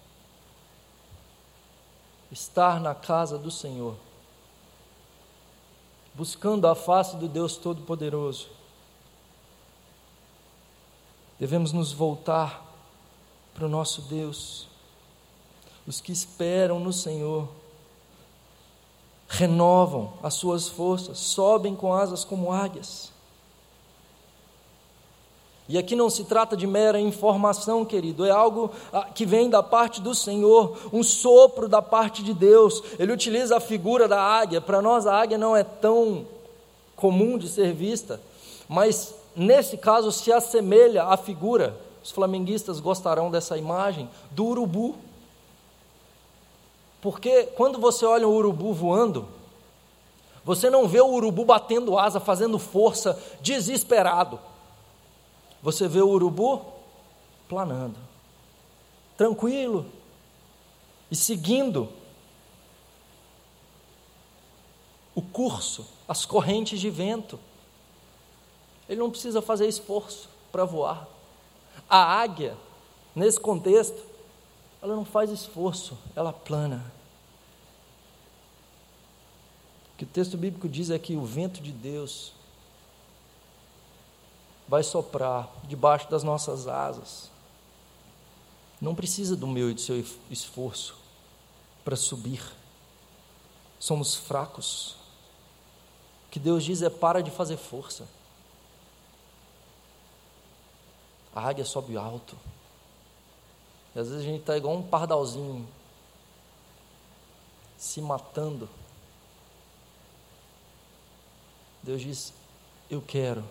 Estar 2.32 2.80
na 2.80 2.94
casa 2.94 3.38
do 3.38 3.50
Senhor, 3.50 3.94
buscando 6.14 6.66
a 6.66 6.74
face 6.74 7.16
do 7.16 7.28
Deus 7.28 7.56
Todo-Poderoso. 7.56 8.48
Devemos 11.38 11.72
nos 11.72 11.92
voltar 11.92 12.66
para 13.54 13.66
o 13.66 13.68
nosso 13.68 14.02
Deus. 14.02 14.66
Os 15.86 16.00
que 16.00 16.12
esperam 16.12 16.80
no 16.80 16.92
Senhor 16.92 17.48
renovam 19.28 20.14
as 20.22 20.34
suas 20.34 20.66
forças, 20.66 21.18
sobem 21.18 21.76
com 21.76 21.92
asas 21.92 22.24
como 22.24 22.50
águias. 22.50 23.12
E 25.68 25.76
aqui 25.76 25.94
não 25.94 26.08
se 26.08 26.24
trata 26.24 26.56
de 26.56 26.66
mera 26.66 26.98
informação, 26.98 27.84
querido, 27.84 28.24
é 28.24 28.30
algo 28.30 28.70
ah, 28.90 29.06
que 29.14 29.26
vem 29.26 29.50
da 29.50 29.62
parte 29.62 30.00
do 30.00 30.14
Senhor, 30.14 30.78
um 30.90 31.02
sopro 31.02 31.68
da 31.68 31.82
parte 31.82 32.22
de 32.22 32.32
Deus. 32.32 32.82
Ele 32.98 33.12
utiliza 33.12 33.58
a 33.58 33.60
figura 33.60 34.08
da 34.08 34.18
águia. 34.18 34.62
Para 34.62 34.80
nós, 34.80 35.06
a 35.06 35.14
águia 35.14 35.36
não 35.36 35.54
é 35.54 35.62
tão 35.62 36.24
comum 36.96 37.36
de 37.36 37.48
ser 37.48 37.74
vista, 37.74 38.18
mas 38.66 39.14
nesse 39.36 39.76
caso 39.76 40.10
se 40.10 40.32
assemelha 40.32 41.04
à 41.04 41.18
figura, 41.18 41.78
os 42.02 42.10
flamenguistas 42.10 42.80
gostarão 42.80 43.30
dessa 43.30 43.58
imagem, 43.58 44.08
do 44.30 44.46
urubu. 44.46 44.96
Porque 47.00 47.44
quando 47.44 47.78
você 47.78 48.04
olha 48.04 48.26
o 48.26 48.32
urubu 48.32 48.72
voando, 48.72 49.28
você 50.44 50.70
não 50.70 50.88
vê 50.88 51.00
o 51.00 51.08
urubu 51.08 51.44
batendo 51.44 51.98
asa, 51.98 52.18
fazendo 52.18 52.58
força, 52.58 53.22
desesperado. 53.40 54.40
Você 55.62 55.86
vê 55.86 56.00
o 56.00 56.08
urubu 56.08 56.64
planando, 57.48 57.96
tranquilo 59.16 59.86
e 61.10 61.16
seguindo 61.16 61.88
o 65.14 65.22
curso, 65.22 65.86
as 66.06 66.24
correntes 66.24 66.80
de 66.80 66.90
vento. 66.90 67.38
Ele 68.88 69.00
não 69.00 69.10
precisa 69.10 69.42
fazer 69.42 69.66
esforço 69.66 70.28
para 70.50 70.64
voar. 70.64 71.06
A 71.90 72.20
águia, 72.20 72.56
nesse 73.14 73.38
contexto, 73.38 74.07
ela 74.80 74.94
não 74.94 75.04
faz 75.04 75.30
esforço, 75.30 75.98
ela 76.14 76.32
plana. 76.32 76.92
O 79.92 79.98
que 79.98 80.04
o 80.04 80.08
texto 80.08 80.36
bíblico 80.36 80.68
diz 80.68 80.90
é 80.90 80.98
que 80.98 81.16
o 81.16 81.24
vento 81.24 81.60
de 81.60 81.72
Deus 81.72 82.32
vai 84.68 84.82
soprar 84.82 85.48
debaixo 85.64 86.08
das 86.10 86.22
nossas 86.22 86.68
asas. 86.68 87.30
Não 88.80 88.94
precisa 88.94 89.34
do 89.34 89.46
meu 89.46 89.70
e 89.70 89.74
do 89.74 89.80
seu 89.80 90.04
esforço 90.30 90.96
para 91.84 91.96
subir. 91.96 92.42
Somos 93.80 94.14
fracos. 94.14 94.92
O 96.26 96.30
que 96.30 96.38
Deus 96.38 96.62
diz 96.62 96.82
é: 96.82 96.90
para 96.90 97.22
de 97.22 97.30
fazer 97.30 97.56
força. 97.56 98.06
A 101.34 101.48
águia 101.48 101.64
sobe 101.64 101.96
alto. 101.96 102.36
E 103.98 104.00
às 104.00 104.10
vezes 104.10 104.24
a 104.24 104.28
gente 104.28 104.42
está 104.42 104.56
igual 104.56 104.76
um 104.76 104.82
pardalzinho, 104.82 105.66
se 107.76 108.00
matando. 108.00 108.68
Deus 111.82 112.00
diz: 112.00 112.32
Eu 112.88 113.02
quero 113.02 113.42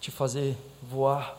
te 0.00 0.10
fazer 0.10 0.58
voar 0.82 1.38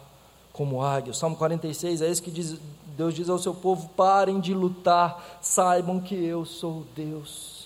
como 0.53 0.81
águia. 0.81 1.11
O 1.11 1.13
Salmo 1.13 1.35
46 1.35 2.01
é 2.01 2.09
isso 2.09 2.23
que 2.23 2.31
diz, 2.31 2.57
Deus 2.95 3.13
diz 3.13 3.29
ao 3.29 3.37
seu 3.37 3.53
povo: 3.53 3.89
parem 3.97 4.39
de 4.39 4.53
lutar, 4.53 5.37
saibam 5.41 5.99
que 5.99 6.15
eu 6.15 6.45
sou 6.45 6.85
Deus. 6.95 7.58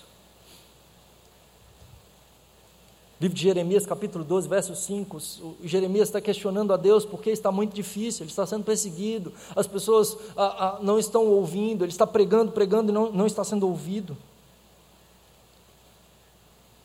Livro 3.24 3.38
de 3.38 3.42
Jeremias, 3.42 3.86
capítulo 3.86 4.22
12, 4.22 4.46
verso 4.46 4.76
5. 4.76 5.16
O 5.42 5.56
Jeremias 5.62 6.08
está 6.08 6.20
questionando 6.20 6.74
a 6.74 6.76
Deus 6.76 7.06
porque 7.06 7.30
está 7.30 7.50
muito 7.50 7.74
difícil, 7.74 8.22
ele 8.22 8.30
está 8.30 8.44
sendo 8.44 8.64
perseguido, 8.64 9.32
as 9.56 9.66
pessoas 9.66 10.14
a, 10.36 10.44
a, 10.44 10.80
não 10.82 10.98
estão 10.98 11.24
ouvindo, 11.28 11.86
ele 11.86 11.90
está 11.90 12.06
pregando, 12.06 12.52
pregando 12.52 12.92
e 12.92 12.94
não, 12.94 13.10
não 13.10 13.26
está 13.26 13.42
sendo 13.42 13.66
ouvido. 13.66 14.14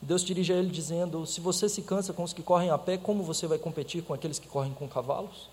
Deus 0.02 0.24
dirige 0.24 0.54
a 0.54 0.56
ele 0.56 0.70
dizendo: 0.70 1.26
Se 1.26 1.42
você 1.42 1.68
se 1.68 1.82
cansa 1.82 2.14
com 2.14 2.24
os 2.24 2.32
que 2.32 2.42
correm 2.42 2.70
a 2.70 2.78
pé, 2.78 2.96
como 2.96 3.22
você 3.22 3.46
vai 3.46 3.58
competir 3.58 4.02
com 4.02 4.14
aqueles 4.14 4.40
que 4.40 4.48
correm 4.48 4.72
com 4.72 4.88
cavalos? 4.88 5.50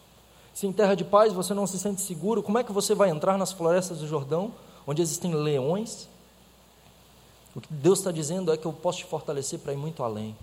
Se 0.55 0.69
em 0.69 0.73
terra 0.73 0.95
de 0.95 1.03
paz 1.03 1.33
você 1.33 1.53
não 1.53 1.67
se 1.67 1.81
sente 1.81 2.01
seguro, 2.01 2.45
como 2.45 2.59
é 2.59 2.63
que 2.63 2.71
você 2.71 2.95
vai 2.95 3.11
entrar 3.11 3.37
nas 3.37 3.51
florestas 3.51 3.99
do 3.99 4.07
Jordão, 4.07 4.53
onde 4.87 5.03
existem 5.03 5.35
leões? 5.35 6.09
O 7.57 7.61
que 7.61 7.73
Deus 7.75 7.99
está 7.99 8.13
dizendo 8.13 8.53
é 8.53 8.57
que 8.57 8.67
eu 8.67 8.73
posso 8.73 8.99
te 8.99 9.05
fortalecer 9.05 9.59
para 9.59 9.73
ir 9.73 9.77
muito 9.77 10.05
além. 10.05 10.37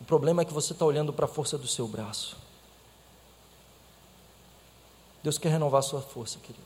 O 0.00 0.04
problema 0.04 0.42
é 0.42 0.44
que 0.44 0.52
você 0.52 0.72
está 0.72 0.84
olhando 0.84 1.12
para 1.12 1.24
a 1.24 1.28
força 1.28 1.56
do 1.56 1.66
seu 1.66 1.86
braço. 1.86 2.36
Deus 5.22 5.38
quer 5.38 5.48
renovar 5.48 5.78
a 5.78 5.82
sua 5.82 6.02
força, 6.02 6.38
querido. 6.38 6.62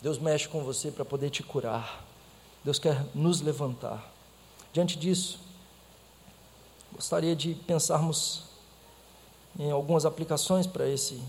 Deus 0.00 0.18
mexe 0.18 0.48
com 0.48 0.64
você 0.64 0.90
para 0.90 1.04
poder 1.04 1.30
te 1.30 1.42
curar. 1.44 2.04
Deus 2.64 2.78
quer 2.78 3.04
nos 3.14 3.40
levantar. 3.40 4.10
Diante 4.72 4.98
disso, 4.98 5.38
gostaria 6.92 7.36
de 7.36 7.54
pensarmos 7.54 8.44
em 9.58 9.70
algumas 9.70 10.04
aplicações 10.04 10.66
para 10.66 10.88
esse 10.88 11.22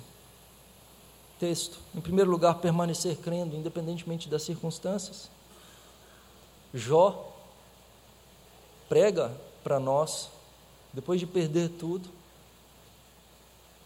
texto. 1.40 1.78
Em 1.94 2.02
primeiro 2.02 2.32
lugar, 2.32 2.56
permanecer 2.56 3.18
crendo, 3.18 3.56
independentemente 3.56 4.30
das 4.30 4.44
circunstâncias. 4.44 5.30
Jó 6.74 7.32
prega 8.90 9.36
para 9.64 9.80
nós, 9.80 10.30
depois 10.94 11.20
de 11.20 11.26
perder 11.26 11.70
tudo, 11.70 12.08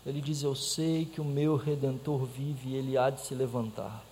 ele 0.05 0.21
diz: 0.21 0.43
Eu 0.43 0.55
sei 0.55 1.05
que 1.05 1.21
o 1.21 1.25
meu 1.25 1.55
redentor 1.55 2.25
vive 2.25 2.69
e 2.69 2.75
ele 2.75 2.97
há 2.97 3.09
de 3.09 3.21
se 3.21 3.33
levantar. 3.33 4.03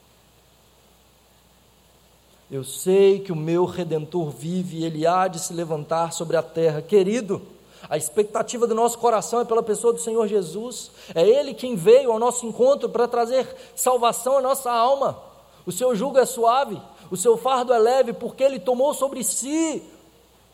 Eu 2.49 2.63
sei 2.63 3.19
que 3.19 3.31
o 3.31 3.35
meu 3.35 3.65
redentor 3.65 4.29
vive 4.29 4.77
e 4.77 4.85
ele 4.85 5.05
há 5.05 5.27
de 5.27 5.39
se 5.39 5.51
levantar 5.53 6.13
sobre 6.13 6.37
a 6.37 6.43
terra. 6.43 6.81
Querido, 6.81 7.41
a 7.89 7.97
expectativa 7.97 8.65
do 8.65 8.75
nosso 8.75 8.97
coração 8.97 9.41
é 9.41 9.45
pela 9.45 9.63
pessoa 9.63 9.93
do 9.93 9.99
Senhor 9.99 10.27
Jesus. 10.27 10.91
É 11.13 11.27
Ele 11.27 11.53
quem 11.53 11.75
veio 11.75 12.11
ao 12.11 12.19
nosso 12.19 12.45
encontro 12.45 12.89
para 12.89 13.07
trazer 13.07 13.47
salvação 13.75 14.37
à 14.37 14.41
nossa 14.41 14.71
alma. 14.71 15.19
O 15.65 15.71
seu 15.71 15.95
jugo 15.95 16.17
é 16.17 16.25
suave, 16.25 16.79
o 17.09 17.17
seu 17.17 17.37
fardo 17.37 17.73
é 17.73 17.79
leve, 17.79 18.13
porque 18.13 18.43
Ele 18.43 18.59
tomou 18.59 18.93
sobre 18.93 19.23
si 19.23 19.83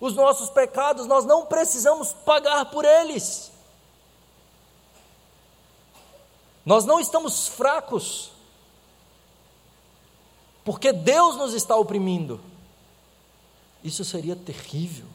os 0.02 0.16
nossos 0.16 0.50
pecados, 0.50 1.06
nós 1.06 1.26
não 1.26 1.46
precisamos 1.46 2.12
pagar 2.12 2.66
por 2.72 2.84
eles. 2.84 3.52
Nós 6.66 6.86
não 6.86 7.00
estamos 7.00 7.48
fracos, 7.48 8.32
porque 10.66 10.92
Deus 10.92 11.38
nos 11.38 11.54
está 11.54 11.76
oprimindo. 11.76 12.42
Isso 13.84 14.04
seria 14.04 14.36
terrível. 14.36 15.06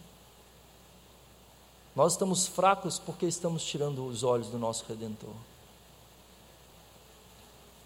Nós 1.94 2.12
estamos 2.12 2.46
fracos 2.46 2.98
porque 2.98 3.26
estamos 3.26 3.64
tirando 3.64 4.06
os 4.06 4.22
olhos 4.22 4.48
do 4.48 4.58
nosso 4.58 4.84
Redentor. 4.86 5.34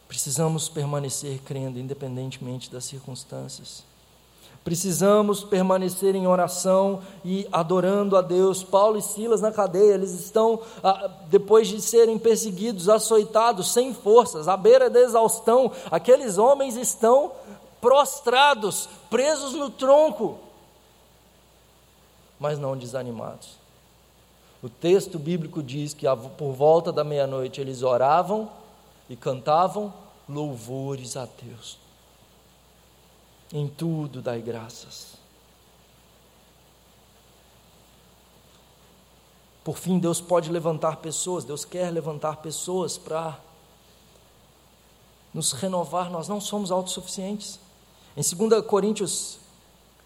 Precisamos 0.07 0.69
permanecer 0.69 1.39
crendo, 1.43 1.79
independentemente 1.79 2.71
das 2.71 2.85
circunstâncias. 2.85 3.85
Precisamos 4.63 5.43
permanecer 5.43 6.15
em 6.15 6.27
oração 6.27 7.01
e 7.25 7.49
adorando 7.51 8.17
a 8.17 8.21
Deus. 8.21 8.63
Paulo 8.63 8.99
e 8.99 9.03
Silas 9.03 9.41
na 9.41 9.51
cadeia, 9.51 9.95
eles 9.95 10.13
estão, 10.13 10.61
ah, 10.83 11.11
depois 11.29 11.67
de 11.67 11.81
serem 11.81 12.19
perseguidos, 12.19 12.89
açoitados, 12.89 13.73
sem 13.73 13.95
forças, 13.95 14.49
à 14.49 14.57
beira 14.57 14.91
da 14.91 15.01
exaustão, 15.01 15.73
aqueles 15.91 16.37
homens 16.37 16.77
estão 16.77 17.33
prostrados, 17.81 18.87
presos 19.09 19.55
no 19.55 19.71
tronco, 19.71 20.39
mas 22.39 22.59
não 22.59 22.77
desanimados. 22.77 23.59
O 24.63 24.69
texto 24.69 25.19
bíblico 25.19 25.63
diz 25.63 25.95
que 25.95 26.07
por 26.37 26.53
volta 26.53 26.93
da 26.93 27.03
meia-noite 27.03 27.63
eles 27.63 27.83
oravam 27.83 28.51
e 29.09 29.17
cantavam 29.17 29.91
louvores 30.29 31.17
a 31.17 31.27
Deus. 31.43 31.79
Em 33.53 33.67
tudo 33.67 34.23
dai 34.23 34.41
graças. 34.41 35.15
Por 39.65 39.77
fim, 39.77 39.99
Deus 39.99 40.21
pode 40.21 40.51
levantar 40.51 40.97
pessoas, 40.97 41.45
Deus 41.45 41.65
quer 41.65 41.91
levantar 41.91 42.37
pessoas 42.37 42.97
para 42.97 43.39
nos 45.35 45.53
renovar. 45.53 46.11
Nós 46.11 46.29
não 46.29 46.41
somos 46.41 46.71
autossuficientes. 46.71 47.59
Em 48.17 48.23
2 48.23 48.65
Coríntios, 48.67 49.39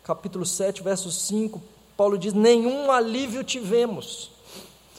capítulo 0.02 0.44
7, 0.44 0.82
verso 0.82 1.10
5, 1.10 1.62
Paulo 1.96 2.18
diz: 2.18 2.32
Nenhum 2.32 2.90
alívio 2.90 3.44
tivemos, 3.44 4.30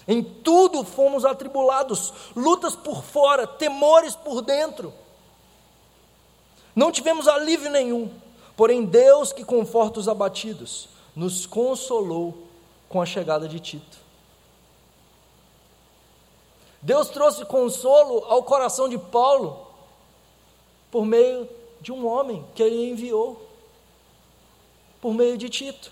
em 0.08 0.24
tudo 0.24 0.84
fomos 0.84 1.26
atribulados, 1.26 2.14
lutas 2.36 2.76
por 2.76 3.04
fora, 3.04 3.46
temores 3.46 4.16
por 4.16 4.42
dentro. 4.42 4.94
Não 6.76 6.92
tivemos 6.92 7.28
alívio 7.28 7.70
nenhum, 7.70 8.12
Porém, 8.56 8.86
Deus 8.86 9.34
que 9.34 9.44
conforta 9.44 10.00
os 10.00 10.08
abatidos, 10.08 10.88
nos 11.16 11.46
consolou 11.46 12.38
com 12.88 13.02
a 13.02 13.06
chegada 13.06 13.48
de 13.48 13.60
Tito. 13.60 13.98
Deus 16.82 17.10
trouxe 17.10 17.44
consolo 17.46 18.24
ao 18.26 18.44
coração 18.44 18.88
de 18.88 18.98
Paulo 18.98 19.66
por 20.92 21.06
meio 21.06 21.50
de 21.82 21.92
um 21.92 22.08
homem 22.08 22.46
que 22.54 22.62
ele 22.62 22.90
enviou, 22.90 23.42
por 25.02 25.14
meio 25.14 25.38
de 25.38 25.50
Tito. 25.50 25.92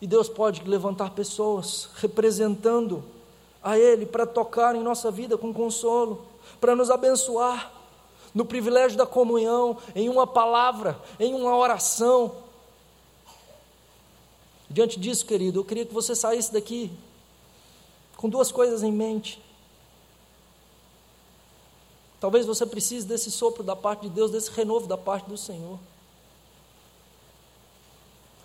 E 0.00 0.06
Deus 0.06 0.28
pode 0.28 0.62
levantar 0.64 1.10
pessoas 1.10 1.90
representando 1.96 3.04
a 3.62 3.78
Ele 3.78 4.06
para 4.06 4.26
tocar 4.26 4.74
em 4.74 4.82
nossa 4.82 5.10
vida 5.10 5.36
com 5.36 5.52
consolo, 5.52 6.24
para 6.60 6.74
nos 6.74 6.90
abençoar 6.90 7.70
no 8.34 8.44
privilégio 8.44 8.96
da 8.96 9.06
comunhão, 9.06 9.76
em 9.94 10.08
uma 10.08 10.26
palavra, 10.26 11.00
em 11.18 11.34
uma 11.34 11.56
oração. 11.56 12.34
Diante 14.68 15.00
disso, 15.00 15.26
querido, 15.26 15.60
eu 15.60 15.64
queria 15.64 15.84
que 15.84 15.92
você 15.92 16.14
saísse 16.14 16.52
daqui 16.52 16.92
com 18.16 18.28
duas 18.28 18.52
coisas 18.52 18.82
em 18.82 18.92
mente. 18.92 19.42
Talvez 22.20 22.46
você 22.46 22.66
precise 22.66 23.06
desse 23.06 23.30
sopro 23.30 23.62
da 23.62 23.74
parte 23.74 24.02
de 24.02 24.10
Deus, 24.10 24.30
desse 24.30 24.50
renovo 24.50 24.86
da 24.86 24.96
parte 24.96 25.28
do 25.28 25.38
Senhor. 25.38 25.78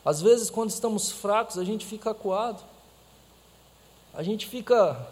Às 0.03 0.21
vezes, 0.21 0.49
quando 0.49 0.69
estamos 0.69 1.11
fracos, 1.11 1.57
a 1.57 1.63
gente 1.63 1.85
fica 1.85 2.11
acuado, 2.11 2.63
a 4.13 4.23
gente 4.23 4.47
fica 4.47 5.11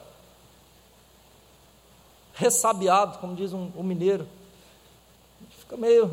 ressabiado, 2.34 3.19
como 3.19 3.36
diz 3.36 3.53
um, 3.53 3.69
um 3.76 3.84
mineiro, 3.84 4.28
fica 5.74 5.78
meio. 5.78 6.05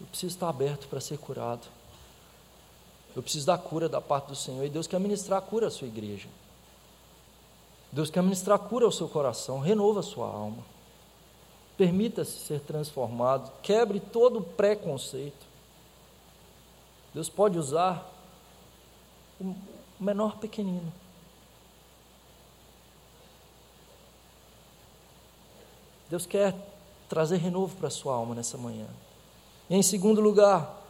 Eu 0.00 0.06
preciso 0.08 0.34
estar 0.34 0.48
aberto 0.48 0.88
para 0.88 1.00
ser 1.00 1.18
curado. 1.18 1.66
Eu 3.14 3.22
preciso 3.22 3.46
da 3.46 3.56
cura 3.56 3.88
da 3.88 4.00
parte 4.00 4.28
do 4.28 4.36
Senhor. 4.36 4.64
E 4.64 4.68
Deus 4.68 4.86
quer 4.86 5.00
ministrar 5.00 5.40
cura 5.42 5.68
à 5.68 5.70
sua 5.70 5.86
igreja. 5.86 6.28
Deus 7.90 8.10
quer 8.10 8.22
ministrar 8.22 8.58
cura 8.58 8.84
ao 8.84 8.92
seu 8.92 9.08
coração, 9.08 9.58
renova 9.58 10.00
a 10.00 10.02
sua 10.02 10.26
alma. 10.26 10.62
Permita-se 11.78 12.38
ser 12.40 12.60
transformado, 12.60 13.50
quebre 13.62 14.00
todo 14.00 14.42
preconceito. 14.42 15.46
Deus 17.14 17.28
pode 17.28 17.58
usar 17.58 18.10
o 19.40 19.54
menor 19.98 20.36
pequenino. 20.38 20.92
Deus 26.08 26.26
quer 26.26 26.54
trazer 27.08 27.36
renovo 27.36 27.76
para 27.76 27.88
a 27.88 27.90
sua 27.90 28.14
alma 28.14 28.34
nessa 28.34 28.56
manhã. 28.56 28.86
E 29.68 29.76
em 29.76 29.82
segundo 29.82 30.20
lugar, 30.20 30.82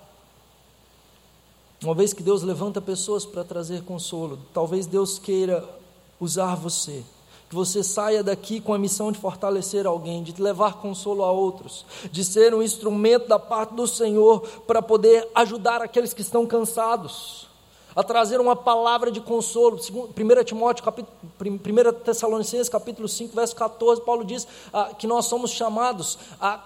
uma 1.82 1.94
vez 1.94 2.12
que 2.12 2.22
Deus 2.22 2.42
levanta 2.42 2.80
pessoas 2.80 3.24
para 3.24 3.44
trazer 3.44 3.82
consolo, 3.82 4.38
talvez 4.52 4.86
Deus 4.86 5.18
queira 5.18 5.64
usar 6.20 6.54
você. 6.54 7.04
Que 7.48 7.54
você 7.54 7.82
saia 7.82 8.24
daqui 8.24 8.60
com 8.60 8.74
a 8.74 8.78
missão 8.78 9.12
de 9.12 9.18
fortalecer 9.18 9.86
alguém, 9.86 10.22
de 10.22 10.40
levar 10.42 10.74
consolo 10.74 11.22
a 11.22 11.30
outros, 11.30 11.86
de 12.10 12.24
ser 12.24 12.52
um 12.54 12.62
instrumento 12.62 13.28
da 13.28 13.38
parte 13.38 13.74
do 13.74 13.86
Senhor 13.86 14.40
para 14.66 14.82
poder 14.82 15.28
ajudar 15.34 15.80
aqueles 15.80 16.12
que 16.12 16.22
estão 16.22 16.44
cansados, 16.44 17.45
a 17.96 18.04
trazer 18.04 18.38
uma 18.40 18.54
palavra 18.54 19.10
de 19.10 19.20
consolo. 19.20 19.78
1 19.78 20.44
Timóteo, 20.44 20.84
capítulo, 20.84 21.16
1 21.40 22.04
Tessalonicenses, 22.04 22.68
capítulo 22.68 23.08
5, 23.08 23.34
verso 23.34 23.56
14, 23.56 24.02
Paulo 24.02 24.24
diz 24.24 24.46
ah, 24.72 24.92
que 24.94 25.06
nós 25.06 25.24
somos 25.24 25.50
chamados 25.50 26.18
a 26.38 26.62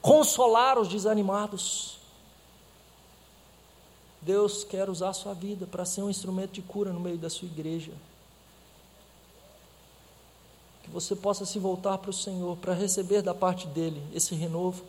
consolar 0.00 0.78
os 0.78 0.86
desanimados. 0.86 1.98
Deus 4.20 4.62
quer 4.62 4.88
usar 4.88 5.08
a 5.08 5.12
sua 5.12 5.34
vida 5.34 5.66
para 5.66 5.84
ser 5.84 6.02
um 6.02 6.08
instrumento 6.08 6.52
de 6.52 6.62
cura 6.62 6.92
no 6.92 7.00
meio 7.00 7.18
da 7.18 7.28
sua 7.28 7.46
igreja 7.46 7.92
que 10.82 10.90
você 10.90 11.14
possa 11.14 11.46
se 11.46 11.58
voltar 11.58 11.98
para 11.98 12.10
o 12.10 12.12
Senhor, 12.12 12.56
para 12.56 12.74
receber 12.74 13.22
da 13.22 13.34
parte 13.34 13.66
dele 13.68 14.02
esse 14.12 14.34
renovo 14.34 14.82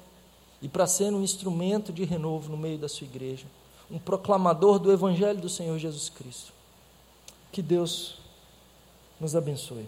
e 0.61 0.67
para 0.67 0.87
ser 0.87 1.13
um 1.13 1.21
instrumento 1.21 1.93
de 1.93 2.03
renovo 2.03 2.49
no 2.49 2.57
meio 2.57 2.77
da 2.77 2.89
sua 2.89 3.05
igreja, 3.05 3.45
um 3.93 3.99
proclamador 3.99 4.79
do 4.79 4.91
Evangelho 4.91 5.39
do 5.39 5.47
Senhor 5.47 5.77
Jesus 5.77 6.09
Cristo. 6.09 6.51
Que 7.51 7.61
Deus 7.61 8.17
nos 9.19 9.35
abençoe. 9.35 9.87